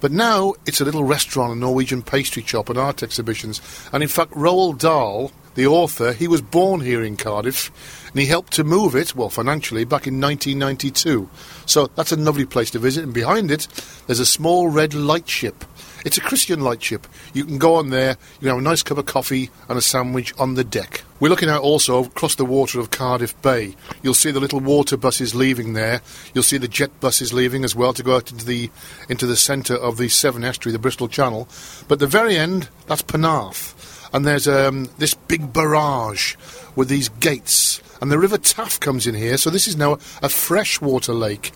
But 0.00 0.12
now 0.12 0.54
it's 0.66 0.80
a 0.80 0.84
little 0.84 1.04
restaurant, 1.04 1.52
a 1.52 1.56
Norwegian 1.56 2.02
pastry 2.02 2.42
shop, 2.42 2.68
and 2.68 2.78
art 2.78 3.02
exhibitions. 3.02 3.60
And 3.92 4.02
in 4.02 4.08
fact, 4.08 4.32
Roald 4.32 4.78
Dahl, 4.78 5.32
the 5.54 5.66
author, 5.66 6.12
he 6.12 6.28
was 6.28 6.42
born 6.42 6.80
here 6.80 7.02
in 7.02 7.16
Cardiff, 7.16 7.70
and 8.10 8.20
he 8.20 8.26
helped 8.26 8.52
to 8.54 8.64
move 8.64 8.94
it, 8.94 9.16
well, 9.16 9.30
financially, 9.30 9.84
back 9.84 10.06
in 10.06 10.20
1992. 10.20 11.28
So 11.64 11.86
that's 11.96 12.12
a 12.12 12.16
lovely 12.16 12.44
place 12.44 12.70
to 12.72 12.78
visit. 12.78 13.04
And 13.04 13.14
behind 13.14 13.50
it, 13.50 13.66
there's 14.06 14.20
a 14.20 14.26
small 14.26 14.68
red 14.68 14.94
lightship. 14.94 15.64
It's 16.04 16.18
a 16.18 16.20
Christian 16.20 16.60
lightship. 16.60 17.06
You 17.32 17.44
can 17.44 17.58
go 17.58 17.74
on 17.74 17.90
there, 17.90 18.16
you 18.34 18.40
can 18.40 18.48
have 18.48 18.58
a 18.58 18.62
nice 18.62 18.82
cup 18.82 18.98
of 18.98 19.06
coffee 19.06 19.50
and 19.68 19.78
a 19.78 19.82
sandwich 19.82 20.32
on 20.38 20.54
the 20.54 20.64
deck. 20.64 21.02
We're 21.18 21.30
looking 21.30 21.48
out 21.48 21.62
also 21.62 22.04
across 22.04 22.34
the 22.34 22.44
water 22.44 22.78
of 22.78 22.90
Cardiff 22.90 23.40
Bay. 23.40 23.74
You'll 24.02 24.14
see 24.14 24.30
the 24.30 24.40
little 24.40 24.60
water 24.60 24.98
buses 24.98 25.34
leaving 25.34 25.72
there. 25.72 26.02
You'll 26.34 26.44
see 26.44 26.58
the 26.58 26.68
jet 26.68 27.00
buses 27.00 27.32
leaving 27.32 27.64
as 27.64 27.74
well 27.74 27.94
to 27.94 28.02
go 28.02 28.16
out 28.16 28.30
into 28.30 28.44
the 28.44 28.70
into 29.08 29.26
the 29.26 29.36
centre 29.36 29.76
of 29.76 29.96
the 29.96 30.08
Severn 30.08 30.44
Estuary, 30.44 30.72
the 30.72 30.78
Bristol 30.78 31.08
Channel. 31.08 31.48
But 31.88 32.00
the 32.00 32.06
very 32.06 32.36
end, 32.36 32.68
that's 32.86 33.02
Penarth. 33.02 33.74
And 34.12 34.26
there's 34.26 34.46
um, 34.46 34.90
this 34.98 35.14
big 35.14 35.52
barrage 35.52 36.36
with 36.76 36.88
these 36.88 37.08
gates. 37.08 37.80
And 38.00 38.10
the 38.10 38.18
River 38.18 38.38
Taff 38.38 38.78
comes 38.78 39.06
in 39.06 39.14
here, 39.14 39.38
so 39.38 39.48
this 39.48 39.66
is 39.66 39.76
now 39.76 39.94
a 40.22 40.28
freshwater 40.28 41.14
lake 41.14 41.52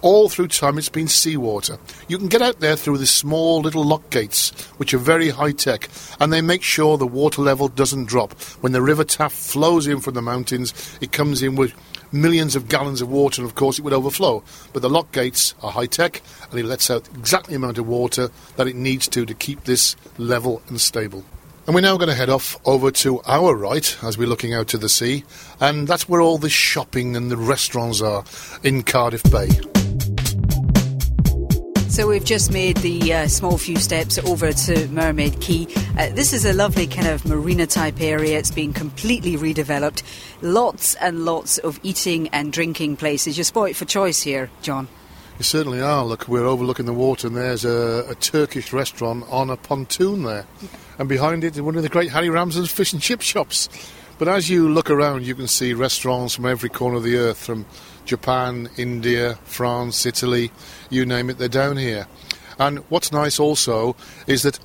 all 0.00 0.28
through 0.28 0.48
time 0.48 0.78
it's 0.78 0.88
been 0.88 1.08
seawater. 1.08 1.78
You 2.08 2.18
can 2.18 2.28
get 2.28 2.42
out 2.42 2.60
there 2.60 2.76
through 2.76 2.98
the 2.98 3.06
small 3.06 3.60
little 3.60 3.84
lock 3.84 4.10
gates, 4.10 4.50
which 4.78 4.94
are 4.94 4.98
very 4.98 5.30
high 5.30 5.52
tech, 5.52 5.88
and 6.20 6.32
they 6.32 6.40
make 6.40 6.62
sure 6.62 6.96
the 6.96 7.06
water 7.06 7.42
level 7.42 7.68
doesn't 7.68 8.06
drop. 8.06 8.32
When 8.60 8.72
the 8.72 8.82
River 8.82 9.04
Taff 9.04 9.32
flows 9.32 9.86
in 9.86 10.00
from 10.00 10.14
the 10.14 10.22
mountains, 10.22 10.98
it 11.00 11.12
comes 11.12 11.42
in 11.42 11.56
with 11.56 11.74
millions 12.12 12.56
of 12.56 12.68
gallons 12.68 13.00
of 13.00 13.08
water, 13.08 13.42
and 13.42 13.50
of 13.50 13.54
course 13.54 13.78
it 13.78 13.82
would 13.82 13.92
overflow. 13.92 14.42
But 14.72 14.82
the 14.82 14.90
lock 14.90 15.12
gates 15.12 15.54
are 15.62 15.70
high 15.70 15.86
tech, 15.86 16.22
and 16.50 16.58
it 16.58 16.66
lets 16.66 16.90
out 16.90 17.08
exactly 17.16 17.52
the 17.52 17.56
amount 17.56 17.78
of 17.78 17.88
water 17.88 18.30
that 18.56 18.68
it 18.68 18.76
needs 18.76 19.08
to 19.08 19.26
to 19.26 19.34
keep 19.34 19.64
this 19.64 19.96
level 20.16 20.62
and 20.68 20.80
stable. 20.80 21.24
And 21.66 21.74
we're 21.74 21.82
now 21.82 21.98
going 21.98 22.08
to 22.08 22.14
head 22.14 22.30
off 22.30 22.56
over 22.64 22.90
to 22.90 23.20
our 23.26 23.54
right 23.54 23.98
as 24.02 24.16
we're 24.16 24.26
looking 24.26 24.54
out 24.54 24.68
to 24.68 24.78
the 24.78 24.88
sea, 24.88 25.24
and 25.60 25.86
that's 25.86 26.08
where 26.08 26.22
all 26.22 26.38
the 26.38 26.48
shopping 26.48 27.14
and 27.14 27.30
the 27.30 27.36
restaurants 27.36 28.00
are 28.00 28.24
in 28.62 28.82
Cardiff 28.84 29.22
Bay. 29.24 29.50
So 31.98 32.06
we've 32.06 32.24
just 32.24 32.52
made 32.52 32.76
the 32.76 33.12
uh, 33.12 33.26
small 33.26 33.58
few 33.58 33.74
steps 33.74 34.18
over 34.18 34.52
to 34.52 34.86
Mermaid 34.86 35.40
Quay. 35.40 35.66
Uh, 35.98 36.10
this 36.10 36.32
is 36.32 36.44
a 36.44 36.52
lovely 36.52 36.86
kind 36.86 37.08
of 37.08 37.26
marina 37.26 37.66
type 37.66 38.00
area. 38.00 38.38
It's 38.38 38.52
been 38.52 38.72
completely 38.72 39.36
redeveloped. 39.36 40.04
Lots 40.40 40.94
and 40.94 41.24
lots 41.24 41.58
of 41.58 41.80
eating 41.82 42.28
and 42.28 42.52
drinking 42.52 42.98
places. 42.98 43.36
You're 43.36 43.42
spoilt 43.42 43.74
for 43.74 43.84
choice 43.84 44.22
here, 44.22 44.48
John. 44.62 44.86
You 45.38 45.42
certainly 45.42 45.80
are. 45.80 46.04
Look, 46.04 46.28
we're 46.28 46.46
overlooking 46.46 46.86
the 46.86 46.92
water, 46.92 47.26
and 47.26 47.36
there's 47.36 47.64
a, 47.64 48.06
a 48.08 48.14
Turkish 48.14 48.72
restaurant 48.72 49.24
on 49.28 49.50
a 49.50 49.56
pontoon 49.56 50.22
there. 50.22 50.46
And 51.00 51.08
behind 51.08 51.42
it, 51.42 51.58
one 51.60 51.74
of 51.74 51.82
the 51.82 51.88
great 51.88 52.12
Harry 52.12 52.30
Ramsden's 52.30 52.70
fish 52.70 52.92
and 52.92 53.02
chip 53.02 53.22
shops. 53.22 53.68
But 54.20 54.28
as 54.28 54.48
you 54.48 54.68
look 54.68 54.88
around, 54.88 55.26
you 55.26 55.34
can 55.34 55.48
see 55.48 55.74
restaurants 55.74 56.36
from 56.36 56.46
every 56.46 56.68
corner 56.68 56.98
of 56.98 57.02
the 57.02 57.16
earth, 57.16 57.38
from 57.44 57.66
Japan, 58.08 58.70
India, 58.76 59.38
France, 59.44 60.06
Italy, 60.06 60.50
you 60.90 61.04
name 61.04 61.30
it, 61.30 61.38
they're 61.38 61.46
down 61.46 61.76
here. 61.76 62.06
And 62.58 62.78
what's 62.88 63.12
nice 63.12 63.38
also 63.38 63.94
is 64.26 64.42
that 64.42 64.58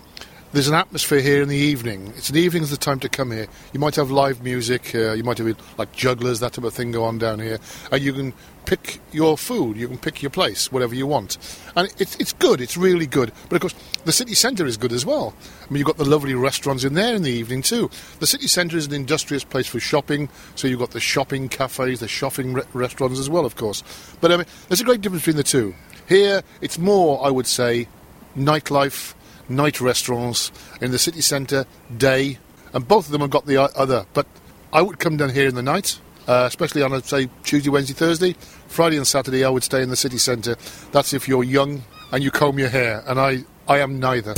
there's 0.54 0.68
an 0.68 0.76
atmosphere 0.76 1.20
here 1.20 1.42
in 1.42 1.50
the 1.50 1.58
evening. 1.58 2.14
It's 2.16 2.30
an 2.30 2.36
evening 2.36 2.54
evening's 2.54 2.70
the 2.70 2.78
time 2.78 3.00
to 3.00 3.10
come 3.10 3.32
here. 3.32 3.48
You 3.74 3.80
might 3.80 3.96
have 3.96 4.12
live 4.12 4.44
music, 4.44 4.94
uh, 4.94 5.14
you 5.14 5.24
might 5.24 5.40
have 5.40 5.58
like 5.80 5.92
jugglers, 5.92 6.40
that 6.42 6.54
type 6.54 6.64
of 6.64 6.74
thing 6.74 6.92
go 6.92 7.04
on 7.04 7.18
down 7.18 7.40
here, 7.40 7.58
and 7.92 8.00
you 8.00 8.14
can 8.14 8.34
pick 8.66 9.00
your 9.12 9.36
food, 9.36 9.76
you 9.76 9.88
can 9.88 9.98
pick 9.98 10.22
your 10.22 10.30
place, 10.30 10.72
whatever 10.72 10.94
you 10.94 11.08
want. 11.08 11.40
And 11.76 11.92
it's, 11.98 12.16
it's 12.18 12.34
good, 12.34 12.62
it's 12.62 12.78
really 12.78 13.08
good. 13.08 13.32
But 13.50 13.56
of 13.56 13.62
course, 13.62 13.76
the 14.06 14.12
city 14.12 14.36
centre 14.36 14.68
is 14.68 14.78
good 14.78 14.94
as 14.94 15.04
well. 15.04 15.34
I 15.64 15.74
mean, 15.74 15.80
you've 15.80 15.88
got 15.88 15.98
the 15.98 16.06
lovely 16.06 16.36
restaurants 16.36 16.84
in 16.84 16.94
there 16.94 17.16
in 17.16 17.24
the 17.24 17.32
evening 17.32 17.64
too. 17.64 17.90
The 18.20 18.28
city 18.28 18.48
centre 18.48 18.78
is 18.78 18.86
an 18.86 18.94
industrious 18.94 19.44
place 19.44 19.66
for 19.66 19.80
shopping, 19.80 20.30
so 20.54 20.68
you've 20.68 20.80
got 20.80 20.92
the 20.92 21.00
shopping 21.00 21.50
cafes, 21.50 22.02
the 22.02 22.08
shopping 22.08 22.54
re- 22.54 22.64
restaurants 22.74 23.20
as 23.20 23.32
well, 23.32 23.48
of 23.48 23.56
course. 23.56 23.84
But 24.22 24.32
I 24.32 24.38
mean, 24.38 24.46
there's 24.68 24.82
a 24.82 24.86
great 24.86 25.02
difference 25.02 25.24
between 25.24 25.38
the 25.38 25.44
two. 25.44 25.74
Here, 26.08 26.44
it's 26.62 26.78
more, 26.78 27.26
I 27.26 27.32
would 27.32 27.48
say, 27.48 27.88
nightlife 28.38 29.16
night 29.50 29.82
restaurants 29.82 30.52
in 30.82 30.92
the 30.92 31.00
city 31.00 31.22
centre, 31.22 31.66
day, 31.96 32.38
and 32.74 32.88
both 32.88 33.06
of 33.06 33.12
them 33.12 33.22
have 33.22 33.30
got 33.30 33.46
the 33.46 33.58
other. 33.58 34.06
But 34.14 34.26
I 34.72 34.82
would 34.82 35.00
come 35.00 35.18
down 35.18 35.30
here 35.30 35.48
in 35.48 35.56
the 35.56 35.64
night, 35.64 36.00
uh, 36.28 36.46
especially 36.48 36.82
on, 36.82 36.94
a, 36.94 37.04
say, 37.04 37.30
Tuesday, 37.44 37.70
Wednesday, 37.70 37.94
Thursday. 37.94 38.36
Friday 38.68 38.98
and 38.98 39.06
Saturday, 39.06 39.46
I 39.46 39.50
would 39.50 39.64
stay 39.64 39.84
in 39.84 39.90
the 39.90 39.96
city 39.96 40.18
centre. 40.18 40.56
That's 40.92 41.14
if 41.14 41.28
you're 41.28 41.44
young 41.44 41.84
and 42.12 42.24
you 42.24 42.32
comb 42.32 42.58
your 42.58 42.70
hair, 42.70 43.04
and 43.06 43.20
I, 43.20 43.44
I 43.68 43.80
am 43.80 44.00
neither. 44.00 44.34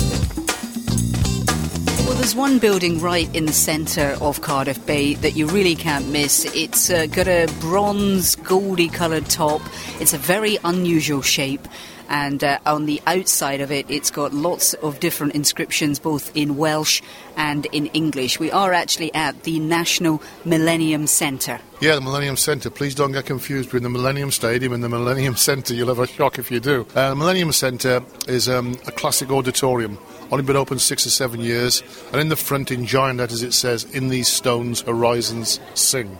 Well, 2.05 2.15
there's 2.15 2.35
one 2.35 2.59
building 2.59 2.99
right 2.99 3.33
in 3.35 3.45
the 3.45 3.53
centre 3.53 4.17
of 4.21 4.41
Cardiff 4.41 4.85
Bay 4.85 5.15
that 5.15 5.35
you 5.35 5.47
really 5.47 5.75
can't 5.75 6.07
miss. 6.09 6.45
It's 6.53 6.89
uh, 6.89 7.07
got 7.07 7.27
a 7.27 7.47
bronze, 7.59 8.35
goldy 8.35 8.89
coloured 8.89 9.25
top. 9.27 9.61
It's 9.99 10.13
a 10.13 10.17
very 10.17 10.57
unusual 10.63 11.21
shape 11.21 11.67
and 12.09 12.43
uh, 12.43 12.59
on 12.65 12.85
the 12.85 13.01
outside 13.07 13.61
of 13.61 13.71
it, 13.71 13.85
it's 13.89 14.11
got 14.11 14.33
lots 14.33 14.73
of 14.75 14.99
different 14.99 15.35
inscriptions, 15.35 15.99
both 15.99 16.35
in 16.35 16.57
Welsh 16.57 17.01
and 17.37 17.65
in 17.67 17.87
English. 17.87 18.39
We 18.39 18.51
are 18.51 18.73
actually 18.73 19.13
at 19.13 19.43
the 19.43 19.59
National 19.59 20.21
Millennium 20.43 21.07
Centre. 21.07 21.59
Yeah, 21.81 21.95
the 21.95 22.01
Millennium 22.01 22.37
Centre. 22.37 22.69
Please 22.69 22.95
don't 22.95 23.11
get 23.11 23.25
confused 23.25 23.69
between 23.69 23.83
the 23.83 23.89
Millennium 23.89 24.31
Stadium 24.31 24.73
and 24.73 24.83
the 24.83 24.89
Millennium 24.89 25.35
Centre. 25.35 25.73
You'll 25.73 25.89
have 25.89 25.99
a 25.99 26.07
shock 26.07 26.39
if 26.39 26.51
you 26.51 26.59
do. 26.59 26.85
Uh, 26.95 27.09
the 27.09 27.15
Millennium 27.15 27.51
Centre 27.51 28.01
is 28.27 28.47
um, 28.47 28.77
a 28.87 28.91
classic 28.91 29.29
auditorium. 29.31 29.97
Only 30.31 30.43
been 30.43 30.55
open 30.55 30.79
six 30.79 31.05
or 31.05 31.11
seven 31.11 31.39
years, 31.41 31.83
and 32.11 32.19
in 32.19 32.29
the 32.29 32.35
front, 32.35 32.71
in 32.71 32.85
giant 32.85 33.19
letters, 33.19 33.43
it 33.43 33.53
says, 33.53 33.83
"In 33.83 34.09
these 34.09 34.27
stones, 34.27 34.81
horizons 34.81 35.59
sing." 35.75 36.17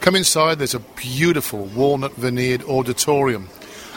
Come 0.00 0.14
inside. 0.14 0.58
There's 0.58 0.74
a 0.74 0.80
beautiful 0.80 1.64
walnut 1.74 2.12
veneered 2.12 2.62
auditorium 2.64 3.48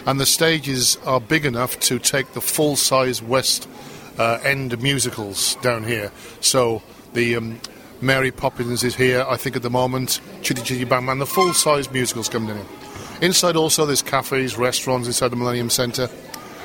and 0.05 0.19
the 0.19 0.25
stages 0.25 0.97
are 1.05 1.19
big 1.19 1.45
enough 1.45 1.79
to 1.81 1.99
take 1.99 2.33
the 2.33 2.41
full 2.41 2.75
size 2.75 3.21
West 3.21 3.67
uh, 4.17 4.39
End 4.43 4.81
musicals 4.81 5.55
down 5.55 5.83
here. 5.83 6.11
So 6.41 6.81
the 7.13 7.35
um, 7.35 7.59
Mary 8.01 8.31
Poppins 8.31 8.83
is 8.83 8.95
here, 8.95 9.25
I 9.27 9.37
think, 9.37 9.55
at 9.55 9.61
the 9.61 9.69
moment. 9.69 10.21
Chitty 10.41 10.61
Chitty 10.61 10.83
Bang 10.85 11.05
Bang, 11.05 11.19
the 11.19 11.25
full 11.25 11.53
size 11.53 11.91
musicals 11.91 12.29
coming 12.29 12.57
in. 12.57 12.65
Inside 13.21 13.55
also, 13.55 13.85
there's 13.85 14.01
cafes, 14.01 14.57
restaurants 14.57 15.07
inside 15.07 15.29
the 15.29 15.35
Millennium 15.35 15.69
Centre. 15.69 16.09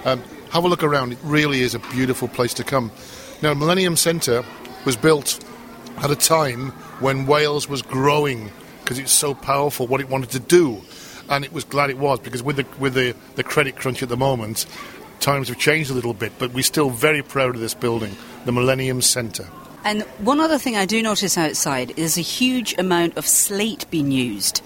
Um, 0.05 0.23
have 0.51 0.65
a 0.65 0.69
look 0.69 0.85
around. 0.85 1.13
It 1.13 1.19
really 1.25 1.63
is 1.63 1.75
a 1.75 1.81
beautiful 1.81 2.29
place 2.29 2.55
to 2.55 2.65
come. 2.65 2.93
Now, 3.43 3.55
Millennium 3.55 3.97
Centre 3.97 4.45
was 4.85 4.97
built 4.97 5.45
at 5.99 6.11
a 6.11 6.17
time 6.17 6.71
when 7.01 7.27
Wales 7.27 7.69
was 7.69 7.83
growing 7.83 8.51
because 8.83 8.99
it's 8.99 9.13
so 9.13 9.35
powerful 9.35 9.87
what 9.87 10.01
it 10.01 10.09
wanted 10.09 10.31
to 10.31 10.39
do 10.39 10.83
and 11.29 11.45
it 11.45 11.53
was 11.53 11.65
glad 11.65 11.91
it 11.91 11.99
was 11.99 12.21
because 12.21 12.43
with 12.43 12.57
the 12.57 12.67
with 12.79 12.95
the, 12.95 13.15
the 13.37 13.45
credit 13.45 13.77
crunch 13.77 14.03
at 14.03 14.09
the 14.09 14.17
moment, 14.17 14.67
times 15.21 15.49
have 15.49 15.59
changed 15.59 15.91
a 15.91 15.95
little 15.95 16.15
bit, 16.15 16.33
but 16.39 16.53
we're 16.53 16.63
still 16.63 16.91
very 16.91 17.23
proud 17.23 17.55
of 17.55 17.61
this 17.61 17.75
building, 17.75 18.17
the 18.45 18.53
Millennium 18.53 19.01
Centre. 19.01 19.49
And 19.85 20.03
one 20.19 20.41
other 20.41 20.59
thing 20.59 20.77
I 20.77 20.87
do 20.87 21.03
notice 21.03 21.37
outside 21.37 21.99
is 21.99 22.17
a 22.17 22.23
huge 22.23 22.75
amount 22.79 23.17
of 23.19 23.27
slate 23.27 23.85
being 23.91 24.11
used. 24.11 24.63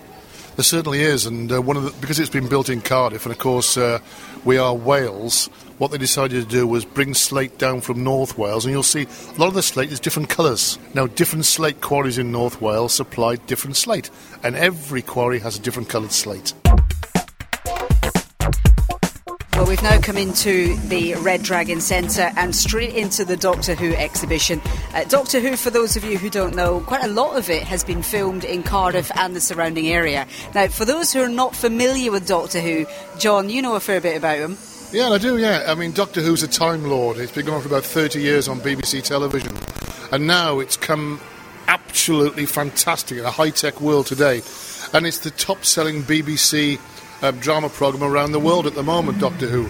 There 0.59 0.65
certainly 0.65 1.03
is, 1.03 1.25
and 1.25 1.53
uh, 1.53 1.63
one 1.63 1.77
of 1.77 1.85
the, 1.85 1.93
because 2.01 2.19
it's 2.19 2.29
been 2.29 2.49
built 2.49 2.69
in 2.69 2.81
Cardiff, 2.81 3.25
and 3.25 3.33
of 3.33 3.39
course 3.39 3.77
uh, 3.77 4.01
we 4.45 4.59
are 4.59 4.75
Wales. 4.75 5.47
What 5.79 5.93
they 5.93 5.99
decided 5.99 6.43
to 6.43 6.49
do 6.49 6.67
was 6.67 6.85
bring 6.85 7.15
slate 7.15 7.59
down 7.59 7.81
from 7.81 8.03
North 8.03 8.37
Wales, 8.37 8.65
and 8.65 8.73
you'll 8.73 8.83
see 8.83 9.03
a 9.05 9.39
lot 9.39 9.47
of 9.47 9.55
the 9.55 9.63
slate 9.63 9.93
is 9.93 10.01
different 10.01 10.31
colours. 10.31 10.77
Now, 10.95 11.07
different 11.07 11.45
slate 11.45 11.81
quarries 11.81 12.19
in 12.19 12.33
North 12.33 12.61
Wales 12.61 12.93
supply 12.93 13.37
different 13.37 13.77
slate, 13.77 14.11
and 14.43 14.57
every 14.57 15.01
quarry 15.01 15.39
has 15.39 15.57
a 15.57 15.61
different 15.61 15.91
coloured 15.91 16.11
slate. 16.11 16.55
Well, 19.59 19.67
we've 19.67 19.83
now 19.83 19.99
come 19.99 20.17
into 20.17 20.77
the 20.87 21.17
Red 21.17 21.43
Dragon 21.43 21.81
Centre 21.81 22.31
and 22.37 22.55
straight 22.55 22.95
into 22.95 23.25
the 23.25 23.37
Doctor 23.37 23.75
Who 23.75 23.93
exhibition. 23.93 24.63
Uh, 24.95 25.03
Doctor 25.03 25.41
Who, 25.41 25.57
for 25.57 25.71
those 25.71 25.97
of 25.97 26.05
you 26.05 26.17
who 26.17 26.31
don't 26.31 26.55
know, 26.55 26.79
quite 26.79 27.03
a 27.03 27.09
lot 27.09 27.37
of 27.37 27.51
it 27.51 27.65
has 27.65 27.83
been 27.83 28.01
filmed 28.01 28.45
in 28.45 28.63
Cardiff 28.63 29.11
and 29.17 29.35
the 29.35 29.41
surrounding 29.41 29.89
area. 29.89 30.29
Now, 30.55 30.69
for 30.69 30.85
those 30.85 31.13
who 31.13 31.23
are 31.23 31.29
not 31.29 31.57
familiar 31.57 32.13
with 32.13 32.25
Doctor 32.25 32.61
Who, 32.61 32.87
John, 33.19 33.51
you 33.51 33.61
know 33.61 33.75
a 33.75 33.81
fair 33.81 34.01
bit 34.01 34.17
about 34.17 34.39
him. 34.39 34.57
Yeah, 34.93 35.09
I 35.09 35.19
do, 35.19 35.39
yeah. 35.39 35.65
I 35.67 35.75
mean, 35.75 35.91
Doctor 35.91 36.21
Who's 36.21 36.45
a 36.45 36.49
Time 36.49 36.85
Lord. 36.85 37.17
It's 37.17 37.33
been 37.33 37.45
going 37.45 37.57
on 37.57 37.63
for 37.63 37.69
about 37.69 37.83
30 37.83 38.21
years 38.21 38.47
on 38.47 38.61
BBC 38.61 39.03
television. 39.03 39.57
And 40.13 40.29
now 40.29 40.61
it's 40.61 40.77
come 40.77 41.21
absolutely 41.67 42.47
fantastic 42.47 43.19
in 43.19 43.25
a 43.25 43.33
high 43.33 43.51
tech 43.51 43.81
world 43.81 44.07
today. 44.07 44.41
And 44.95 45.05
it's 45.05 45.19
the 45.19 45.33
top 45.33 45.65
selling 45.65 46.03
BBC 46.03 46.79
um, 47.23 47.39
drama 47.39 47.69
program 47.69 48.03
around 48.03 48.33
the 48.33 48.41
world 48.41 48.67
at 48.67 48.75
the 48.75 48.83
moment, 48.83 49.19
Doctor 49.19 49.47
Who. 49.47 49.69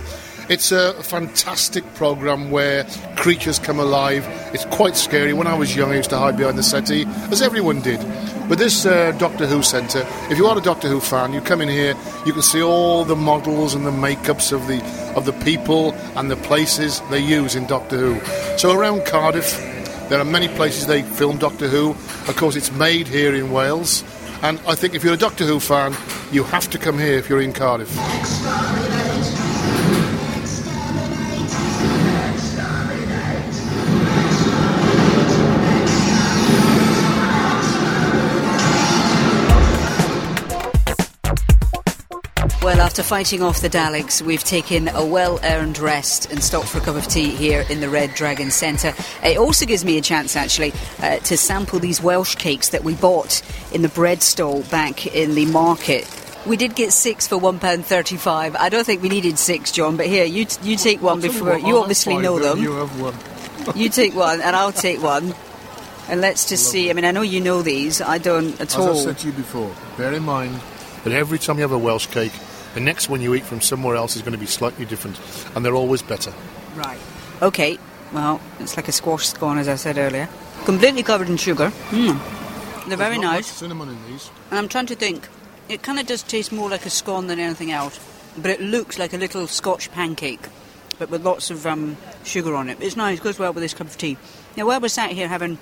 It's 0.49 0.73
a 0.73 0.95
fantastic 1.03 1.85
program 1.95 2.51
where 2.51 2.85
creatures 3.17 3.59
come 3.59 3.79
alive. 3.79 4.25
It's 4.55 4.65
quite 4.67 4.97
scary. 4.97 5.35
When 5.35 5.47
I 5.47 5.53
was 5.53 5.77
young, 5.77 5.93
I 5.93 5.97
used 5.97 6.09
to 6.09 6.17
hide 6.17 6.39
behind 6.39 6.57
the 6.57 6.63
settee, 6.63 7.05
as 7.31 7.43
everyone 7.43 7.83
did. 7.83 8.01
But 8.49 8.57
this 8.57 8.87
uh, 8.87 9.13
Doctor 9.19 9.47
Who 9.47 9.63
centre, 9.63 10.07
if 10.31 10.39
you 10.39 10.47
are 10.47 10.57
a 10.57 10.63
Doctor 10.63 10.89
Who 10.89 11.01
fan, 11.01 11.35
you 11.35 11.43
come 11.43 11.61
in 11.61 11.69
here, 11.69 11.95
you 12.25 12.33
can 12.33 12.41
see 12.41 12.63
all 12.63 13.05
the 13.05 13.15
models 13.15 13.75
and 13.75 13.85
the 13.85 13.91
makeups 13.91 14.51
of 14.53 14.67
the 14.69 14.83
of 15.15 15.27
the 15.27 15.35
people 15.45 15.93
and 16.17 16.31
the 16.31 16.37
places 16.37 17.03
they 17.11 17.21
use 17.21 17.55
in 17.55 17.67
Doctor 17.67 17.99
Who. 17.99 18.21
So 18.57 18.73
around 18.73 19.05
Cardiff, 19.05 19.59
there 20.09 20.19
are 20.19 20.25
many 20.25 20.49
places 20.49 20.87
they 20.87 21.03
film 21.03 21.37
Doctor 21.37 21.69
Who. 21.69 21.91
Of 21.91 22.37
course, 22.37 22.57
it's 22.57 22.73
made 22.73 23.07
here 23.07 23.35
in 23.35 23.53
Wales. 23.53 24.03
And 24.41 24.61
I 24.67 24.75
think 24.75 24.95
if 24.95 25.03
you're 25.03 25.15
a 25.15 25.17
Doctor 25.17 25.45
Who 25.45 25.59
fan, 25.59 25.97
you 26.31 26.45
have 26.45 26.71
to 26.71 26.79
come 26.79 26.99
here 26.99 27.15
if 27.15 27.29
you're 27.29 27.43
in 27.43 27.53
Cardiff. 27.53 27.91
After 42.99 43.09
fighting 43.09 43.43
off 43.43 43.61
the 43.61 43.71
Daleks, 43.71 44.21
we've 44.21 44.43
taken 44.43 44.89
a 44.89 45.07
well 45.07 45.39
earned 45.45 45.79
rest 45.79 46.33
and 46.33 46.43
stopped 46.43 46.67
for 46.67 46.79
a 46.79 46.81
cup 46.81 46.97
of 46.97 47.07
tea 47.07 47.31
here 47.31 47.65
in 47.71 47.81
the 47.81 47.89
Red 47.89 48.13
Dragon 48.15 48.51
Centre. 48.51 48.93
It 49.23 49.39
also 49.39 49.67
gives 49.67 49.85
me 49.85 49.99
a 49.99 50.01
chance, 50.01 50.35
actually, 50.35 50.73
uh, 51.01 51.19
to 51.19 51.37
sample 51.37 51.79
these 51.79 52.03
Welsh 52.03 52.35
cakes 52.35 52.71
that 52.71 52.83
we 52.83 52.97
bought 52.97 53.41
in 53.73 53.83
the 53.83 53.89
bread 53.89 54.21
stall 54.21 54.63
back 54.65 55.07
in 55.07 55.37
the 55.37 55.47
market. 55.47 56.11
We 56.45 56.57
did 56.57 56.75
get 56.75 56.93
six 56.93 57.29
for 57.29 57.39
one 57.39 57.61
pound 57.61 57.87
thirty-five. 57.87 58.57
I 58.57 58.69
don't 58.69 58.85
think 58.85 59.01
we 59.01 59.09
needed 59.09 59.39
six, 59.39 59.71
John. 59.71 59.97
But 59.97 60.07
here, 60.07 60.25
you 60.25 60.47
t- 60.47 60.69
you 60.69 60.77
take 60.77 61.01
one 61.01 61.21
before 61.21 61.51
what, 61.51 61.63
you 61.63 61.79
obviously 61.79 62.17
know 62.17 62.41
them. 62.41 62.59
You 62.59 62.73
have 62.73 63.01
one. 63.01 63.15
you 63.77 63.91
take 63.91 64.17
one, 64.27 64.41
and 64.41 64.57
I'll 64.57 64.73
take 64.73 65.01
one. 65.01 65.37
And 66.09 66.21
let's 66.21 66.49
just 66.49 66.69
see. 66.69 66.91
I 66.91 66.95
mean, 66.95 67.05
I 67.05 67.13
know 67.13 67.23
you 67.23 67.41
know 67.41 67.63
these. 67.63 68.01
I 68.01 68.19
don't 68.19 68.61
at 68.61 68.75
As 68.75 68.77
all. 68.77 68.99
I 68.99 69.05
said 69.05 69.19
to 69.19 69.29
you 69.29 69.35
before, 69.35 69.73
bear 69.97 70.13
in 70.15 70.25
mind 70.25 70.59
that 71.05 71.13
every 71.13 71.39
time 71.39 71.59
you 71.59 71.63
have 71.63 71.71
a 71.71 71.79
Welsh 71.79 72.09
cake, 72.09 72.33
the 72.79 72.85
next 72.85 73.09
one 73.09 73.21
you 73.21 73.35
eat 73.35 73.43
from 73.45 73.61
somewhere 73.61 73.97
else 73.97 74.15
is 74.15 74.23
going 74.23 74.35
to 74.35 74.39
be 74.39 74.47
slightly 74.47 74.85
different, 74.85 75.19
and 75.57 75.65
they're 75.65 75.75
always 75.75 76.01
better. 76.01 76.33
Right. 76.77 77.01
Okay. 77.43 77.77
Well, 78.13 78.41
it's 78.61 78.77
like 78.77 78.87
a 78.87 78.93
squash 78.93 79.27
scone, 79.27 79.59
as 79.59 79.67
I 79.67 79.75
said 79.75 79.99
earlier. 79.99 80.29
Completely 80.65 81.03
covered 81.03 81.29
in 81.29 81.39
sugar. 81.39 81.73
Mm. 81.91 82.87
They're 82.87 82.97
very 82.97 83.17
There's 83.17 83.23
not 83.23 83.33
much 83.33 83.35
nice. 83.35 83.47
cinnamon 83.49 83.89
in 83.89 83.99
these. 84.07 84.31
And 84.51 84.59
I'm 84.61 84.69
trying 84.69 84.87
to 84.87 84.95
think. 84.95 85.29
It 85.69 85.83
kind 85.83 85.99
of 85.99 86.07
does 86.07 86.23
taste 86.23 86.53
more 86.53 86.71
like 86.71 86.87
a 86.87 86.91
scone 86.91 87.27
than 87.27 87.41
anything 87.41 87.73
else, 87.73 87.99
but 88.39 88.51
it 88.53 88.61
looks 88.61 88.97
like 88.97 89.13
a 89.13 89.19
little 89.19 89.49
Scotch 89.49 89.91
pancake, 89.91 90.49
but 91.01 91.11
with 91.11 91.25
lots 91.25 91.51
of 91.51 91.67
um, 91.67 91.97
sugar 92.23 92.55
on 92.55 92.69
it. 92.69 92.79
It's 92.81 92.97
nice. 92.97 93.19
It 93.19 93.25
Goes 93.25 93.41
well 93.41 93.53
with 93.53 93.63
this 93.65 93.75
cup 93.75 93.89
of 93.89 93.99
tea. 93.99 94.17
Now, 94.57 94.67
while 94.67 94.81
we're 94.81 94.89
sat 94.89 95.11
here 95.11 95.27
having 95.27 95.59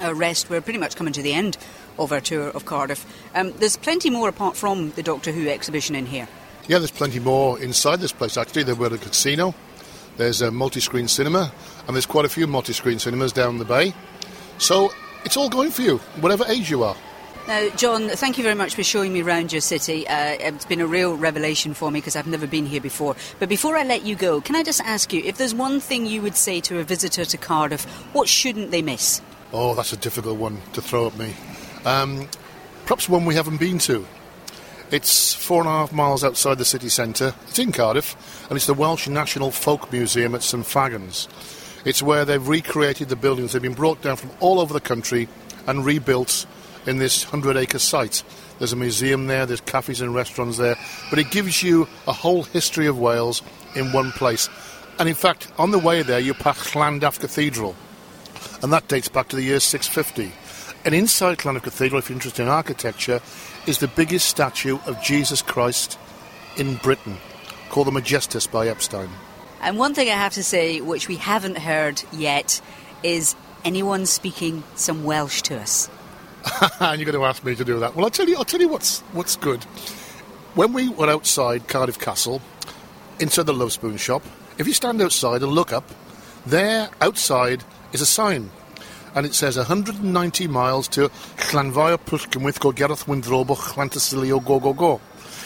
a 0.00 0.12
rest, 0.12 0.50
we're 0.50 0.60
pretty 0.60 0.80
much 0.80 0.96
coming 0.96 1.12
to 1.12 1.22
the 1.22 1.32
end 1.32 1.56
of 1.98 2.12
our 2.12 2.20
tour 2.20 2.48
of 2.48 2.64
Cardiff. 2.64 3.04
Um, 3.34 3.52
there's 3.58 3.76
plenty 3.76 4.10
more 4.10 4.28
apart 4.28 4.56
from 4.56 4.90
the 4.92 5.02
Doctor 5.02 5.32
Who 5.32 5.48
exhibition 5.48 5.94
in 5.94 6.06
here. 6.06 6.28
Yeah, 6.66 6.78
there's 6.78 6.90
plenty 6.90 7.18
more 7.18 7.60
inside 7.60 8.00
this 8.00 8.12
place 8.12 8.36
actually. 8.36 8.62
There 8.62 8.74
were 8.74 8.94
a 8.94 8.98
casino, 8.98 9.54
there's 10.16 10.40
a 10.40 10.50
multi 10.50 10.80
screen 10.80 11.08
cinema, 11.08 11.52
and 11.86 11.94
there's 11.94 12.06
quite 12.06 12.24
a 12.24 12.28
few 12.28 12.46
multi 12.46 12.72
screen 12.72 12.98
cinemas 12.98 13.32
down 13.32 13.58
the 13.58 13.64
bay. 13.64 13.94
So 14.58 14.90
it's 15.24 15.36
all 15.36 15.48
going 15.48 15.70
for 15.70 15.82
you, 15.82 15.98
whatever 16.20 16.44
age 16.46 16.70
you 16.70 16.84
are. 16.84 16.96
Now, 17.46 17.68
John, 17.76 18.08
thank 18.08 18.38
you 18.38 18.42
very 18.42 18.54
much 18.54 18.74
for 18.74 18.82
showing 18.82 19.12
me 19.12 19.20
around 19.20 19.52
your 19.52 19.60
city. 19.60 20.08
Uh, 20.08 20.36
it's 20.40 20.64
been 20.64 20.80
a 20.80 20.86
real 20.86 21.14
revelation 21.14 21.74
for 21.74 21.90
me 21.90 22.00
because 22.00 22.16
I've 22.16 22.26
never 22.26 22.46
been 22.46 22.64
here 22.64 22.80
before. 22.80 23.16
But 23.38 23.50
before 23.50 23.76
I 23.76 23.82
let 23.84 24.02
you 24.02 24.16
go, 24.16 24.40
can 24.40 24.56
I 24.56 24.62
just 24.62 24.80
ask 24.80 25.12
you 25.12 25.22
if 25.22 25.36
there's 25.36 25.54
one 25.54 25.78
thing 25.78 26.06
you 26.06 26.22
would 26.22 26.36
say 26.36 26.60
to 26.62 26.78
a 26.78 26.84
visitor 26.84 27.26
to 27.26 27.36
Cardiff, 27.36 27.84
what 28.14 28.30
shouldn't 28.30 28.70
they 28.70 28.80
miss? 28.80 29.20
Oh, 29.52 29.74
that's 29.74 29.92
a 29.92 29.98
difficult 29.98 30.38
one 30.38 30.58
to 30.72 30.80
throw 30.80 31.06
at 31.06 31.18
me. 31.18 31.34
Um, 31.84 32.28
perhaps 32.84 33.08
one 33.08 33.24
we 33.24 33.34
haven't 33.34 33.58
been 33.58 33.78
to. 33.80 34.06
It's 34.90 35.34
four 35.34 35.60
and 35.60 35.68
a 35.68 35.72
half 35.72 35.92
miles 35.92 36.24
outside 36.24 36.58
the 36.58 36.64
city 36.64 36.88
centre. 36.88 37.34
It's 37.48 37.58
in 37.58 37.72
Cardiff, 37.72 38.46
and 38.48 38.56
it's 38.56 38.66
the 38.66 38.74
Welsh 38.74 39.08
National 39.08 39.50
Folk 39.50 39.90
Museum 39.92 40.34
at 40.34 40.42
St 40.42 40.64
Fagans. 40.64 41.28
It's 41.84 42.02
where 42.02 42.24
they've 42.24 42.46
recreated 42.46 43.08
the 43.08 43.16
buildings. 43.16 43.52
They've 43.52 43.60
been 43.60 43.74
brought 43.74 44.00
down 44.02 44.16
from 44.16 44.30
all 44.40 44.60
over 44.60 44.72
the 44.72 44.80
country 44.80 45.28
and 45.66 45.84
rebuilt 45.84 46.46
in 46.86 46.98
this 46.98 47.24
100 47.24 47.56
acre 47.56 47.78
site. 47.78 48.22
There's 48.58 48.72
a 48.72 48.76
museum 48.76 49.26
there, 49.26 49.46
there's 49.46 49.60
cafes 49.60 50.00
and 50.00 50.14
restaurants 50.14 50.58
there, 50.58 50.76
but 51.10 51.18
it 51.18 51.30
gives 51.30 51.62
you 51.62 51.88
a 52.06 52.12
whole 52.12 52.44
history 52.44 52.86
of 52.86 52.98
Wales 52.98 53.42
in 53.74 53.92
one 53.92 54.12
place. 54.12 54.48
And 54.98 55.08
in 55.08 55.14
fact, 55.14 55.50
on 55.58 55.70
the 55.70 55.78
way 55.78 56.02
there, 56.02 56.20
you 56.20 56.34
pass 56.34 56.70
Llandaff 56.70 57.20
Cathedral, 57.20 57.74
and 58.62 58.72
that 58.72 58.88
dates 58.88 59.08
back 59.08 59.28
to 59.28 59.36
the 59.36 59.42
year 59.42 59.60
650. 59.60 60.32
And 60.84 60.94
inside 60.94 61.38
Llandaff 61.38 61.62
Cathedral, 61.62 61.98
if 61.98 62.08
you're 62.08 62.16
interested 62.16 62.42
in 62.42 62.48
architecture, 62.48 63.20
is 63.66 63.78
the 63.78 63.88
biggest 63.88 64.28
statue 64.28 64.78
of 64.86 65.02
Jesus 65.02 65.40
Christ 65.40 65.98
in 66.56 66.76
Britain, 66.76 67.16
called 67.70 67.86
the 67.86 67.90
Majestas 67.90 68.50
by 68.50 68.68
Epstein. 68.68 69.08
And 69.62 69.78
one 69.78 69.94
thing 69.94 70.08
I 70.08 70.12
have 70.12 70.34
to 70.34 70.44
say, 70.44 70.82
which 70.82 71.08
we 71.08 71.16
haven't 71.16 71.56
heard 71.56 72.02
yet, 72.12 72.60
is 73.02 73.34
anyone 73.64 74.04
speaking 74.04 74.62
some 74.74 75.04
Welsh 75.04 75.40
to 75.42 75.58
us? 75.58 75.88
and 76.80 77.00
you're 77.00 77.10
going 77.10 77.20
to 77.20 77.24
ask 77.24 77.42
me 77.44 77.54
to 77.54 77.64
do 77.64 77.80
that. 77.80 77.96
Well, 77.96 78.04
I'll 78.04 78.10
tell 78.10 78.28
you. 78.28 78.36
I'll 78.36 78.44
tell 78.44 78.60
you 78.60 78.68
what's 78.68 79.00
what's 79.12 79.36
good. 79.36 79.64
When 80.54 80.72
we 80.74 80.90
were 80.90 81.08
outside 81.08 81.66
Cardiff 81.66 81.98
Castle, 81.98 82.42
inside 83.18 83.46
the 83.46 83.54
Love 83.54 83.72
Spoon 83.72 83.96
shop, 83.96 84.22
if 84.58 84.66
you 84.66 84.74
stand 84.74 85.00
outside 85.00 85.42
and 85.42 85.52
look 85.52 85.72
up, 85.72 85.88
there 86.46 86.90
outside 87.00 87.64
is 87.92 88.02
a 88.02 88.06
sign, 88.06 88.50
and 89.14 89.24
it 89.26 89.34
says 89.34 89.56
190 89.56 90.46
miles 90.48 90.88
to 90.88 91.08
Llanfair 91.36 91.98
Pwllgynwyth 91.98 92.60
go 92.60 92.72
Gareth 92.72 93.06
Windrobo 93.06 93.56
Llantysilio 93.56 94.44
go 94.44 94.58
go 94.60 94.72
go. 94.72 95.00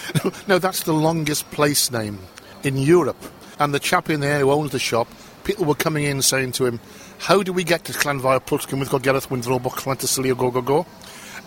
now 0.49 0.59
that's 0.59 0.85
the 0.85 0.93
longest 0.93 1.51
place 1.51 1.91
name 1.91 2.19
in 2.63 2.77
Europe, 2.77 3.23
and 3.59 3.75
the 3.75 3.79
chap 3.79 4.11
in 4.11 4.21
there 4.21 4.41
who 4.41 4.51
owns 4.51 4.73
the 4.73 4.79
shop, 4.79 5.09
people 5.45 5.65
were 5.65 5.75
coming 5.75 6.05
in 6.05 6.23
saying 6.23 6.53
to 6.53 6.67
him, 6.67 6.81
how 7.19 7.43
do 7.43 7.53
we 7.53 7.65
get 7.65 7.85
to 7.85 7.93
Llanfair 7.93 8.41
Pwllgynwyth 8.41 8.91
go 8.91 8.99
Gareth 8.99 9.29
Windrobo 9.29 9.71
Llantysilio 9.71 10.37
go 10.37 10.51
go 10.51 10.63
go? 10.63 10.87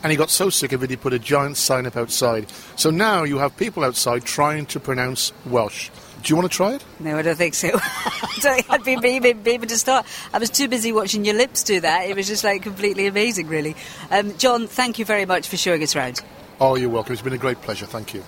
And 0.04 0.12
he 0.12 0.18
got 0.18 0.32
so 0.32 0.50
sick 0.50 0.72
of 0.72 0.84
it, 0.84 0.90
he 0.90 0.96
put 0.96 1.14
a 1.14 1.20
giant 1.20 1.58
sign 1.58 1.86
up 1.86 1.96
outside. 1.96 2.48
So 2.76 2.90
now 2.90 3.24
you 3.24 3.38
have 3.38 3.56
people 3.56 3.84
outside 3.84 4.26
trying 4.26 4.66
to 4.68 4.80
pronounce 4.80 5.32
Welsh. 5.46 5.92
Do 6.22 6.32
you 6.32 6.36
want 6.36 6.52
to 6.52 6.56
try 6.56 6.74
it? 6.74 6.86
No, 7.00 7.18
I 7.18 7.24
don't 7.24 7.36
think 7.36 7.56
so. 7.56 7.70
I 7.76 8.38
don't 8.42 8.56
think 8.56 8.70
I'd 8.70 8.84
be, 8.84 9.20
be, 9.20 9.34
be 9.34 9.52
able 9.52 9.66
to 9.66 9.78
start. 9.78 10.06
I 10.32 10.38
was 10.38 10.52
too 10.52 10.68
busy 10.68 10.92
watching 10.92 11.26
your 11.26 11.34
lips 11.34 11.64
do 11.64 11.80
that. 11.80 12.08
It 12.08 12.16
was 12.16 12.28
just 12.28 12.44
like 12.44 12.62
completely 12.62 13.08
amazing, 13.08 13.48
really. 13.48 13.76
Um, 14.12 14.38
John, 14.38 14.68
thank 14.68 15.00
you 15.00 15.06
very 15.06 15.26
much 15.26 15.48
for 15.48 15.58
showing 15.58 15.82
us 15.82 15.96
around. 15.96 16.22
Oh, 16.60 16.76
you're 16.76 16.90
welcome. 16.90 17.14
It's 17.14 17.24
been 17.24 17.34
a 17.34 17.40
great 17.40 17.60
pleasure. 17.62 17.88
Thank 17.88 18.14
you. 18.14 18.24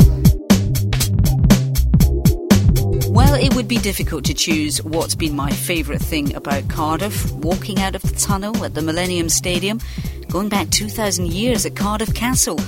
Well, 3.13 3.35
it 3.35 3.53
would 3.53 3.67
be 3.67 3.77
difficult 3.77 4.25
to 4.25 4.33
choose 4.33 4.81
what's 4.81 5.13
been 5.13 5.35
my 5.35 5.51
favourite 5.51 6.01
thing 6.01 6.35
about 6.35 6.67
Cardiff. 6.69 7.31
Walking 7.33 7.79
out 7.79 7.93
of 7.93 8.01
the 8.01 8.15
tunnel 8.15 8.65
at 8.65 8.73
the 8.73 8.81
Millennium 8.81 9.29
Stadium, 9.29 9.79
going 10.29 10.49
back 10.49 10.71
2,000 10.71 11.27
years 11.31 11.63
at 11.67 11.75
Cardiff 11.75 12.15
Castle, 12.15 12.59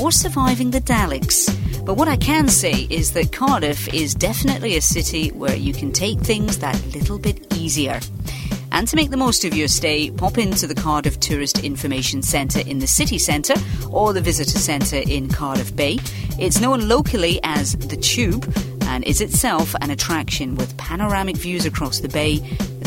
or 0.00 0.10
surviving 0.10 0.70
the 0.70 0.80
Daleks. 0.80 1.48
But 1.84 1.94
what 1.94 2.08
I 2.08 2.16
can 2.16 2.48
say 2.48 2.86
is 2.90 3.12
that 3.12 3.32
Cardiff 3.32 3.92
is 3.92 4.14
definitely 4.14 4.76
a 4.76 4.80
city 4.80 5.30
where 5.30 5.56
you 5.56 5.72
can 5.72 5.92
take 5.92 6.20
things 6.20 6.58
that 6.58 6.80
little 6.94 7.18
bit 7.18 7.52
easier. 7.54 8.00
And 8.72 8.88
to 8.88 8.96
make 8.96 9.10
the 9.10 9.16
most 9.16 9.44
of 9.44 9.54
your 9.54 9.68
stay, 9.68 10.10
pop 10.10 10.38
into 10.38 10.66
the 10.66 10.74
Cardiff 10.74 11.20
Tourist 11.20 11.62
Information 11.62 12.22
Centre 12.22 12.60
in 12.60 12.78
the 12.78 12.86
city 12.86 13.18
centre 13.18 13.54
or 13.90 14.12
the 14.14 14.20
Visitor 14.20 14.58
Centre 14.58 15.02
in 15.06 15.28
Cardiff 15.28 15.76
Bay. 15.76 15.98
It's 16.38 16.60
known 16.60 16.88
locally 16.88 17.38
as 17.42 17.76
the 17.76 17.96
Tube 17.96 18.50
and 18.86 19.04
is 19.04 19.20
itself 19.20 19.74
an 19.80 19.90
attraction 19.90 20.54
with 20.54 20.76
panoramic 20.76 21.36
views 21.36 21.66
across 21.66 22.00
the 22.00 22.08
bay, 22.08 22.36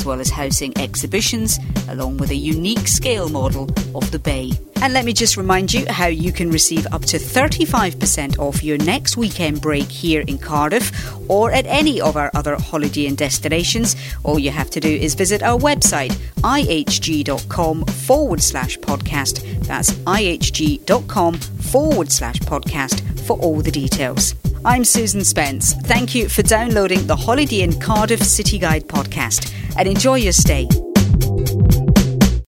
as 0.06 0.08
well 0.08 0.22
as 0.22 0.30
housing 0.30 0.72
exhibitions, 0.78 1.60
along 1.90 2.18
with 2.18 2.30
a 2.30 2.36
unique 2.36 2.88
scale 2.88 3.28
model 3.28 3.64
of 3.96 4.12
the 4.12 4.20
bay. 4.20 4.52
And 4.84 4.94
let 4.94 5.04
me 5.04 5.14
just 5.14 5.36
remind 5.36 5.74
you 5.74 5.84
how 5.90 6.06
you 6.06 6.32
can 6.32 6.52
receive 6.52 6.86
up 6.92 7.02
to 7.06 7.18
35% 7.18 8.38
off 8.38 8.64
your 8.64 8.78
next 8.78 9.18
weekend 9.18 9.62
break 9.62 9.90
here 9.90 10.22
in 10.28 10.38
Cardiff 10.38 10.92
or 11.28 11.52
at 11.52 11.66
any 11.66 12.00
of 12.00 12.18
our 12.18 12.30
other 12.36 12.56
Holiday 12.56 13.08
Inn 13.08 13.16
destinations. 13.16 13.96
All 14.24 14.38
you 14.38 14.52
have 14.52 14.70
to 14.72 14.80
do 14.80 14.90
is 14.90 15.16
visit 15.16 15.42
our 15.42 15.58
website, 15.58 16.14
ihg.com 16.44 17.86
forward 17.86 18.44
slash 18.44 18.78
podcast. 18.78 19.42
That's 19.66 19.92
ihg.com 19.92 21.34
forward 21.34 22.12
slash 22.12 22.38
podcast 22.42 23.02
for 23.26 23.40
all 23.40 23.62
the 23.62 23.72
details. 23.72 24.36
I'm 24.66 24.84
Susan 24.84 25.24
Spence. 25.24 25.74
Thank 25.74 26.16
you 26.16 26.28
for 26.28 26.42
downloading 26.42 27.06
the 27.06 27.16
Holiday 27.16 27.62
Inn 27.62 27.80
Cardiff 27.80 28.24
City 28.24 28.58
Guide 28.58 28.88
podcast 28.88 29.54
and 29.78 29.88
enjoy 29.88 30.16
your 30.16 30.34
stay. 30.34 30.68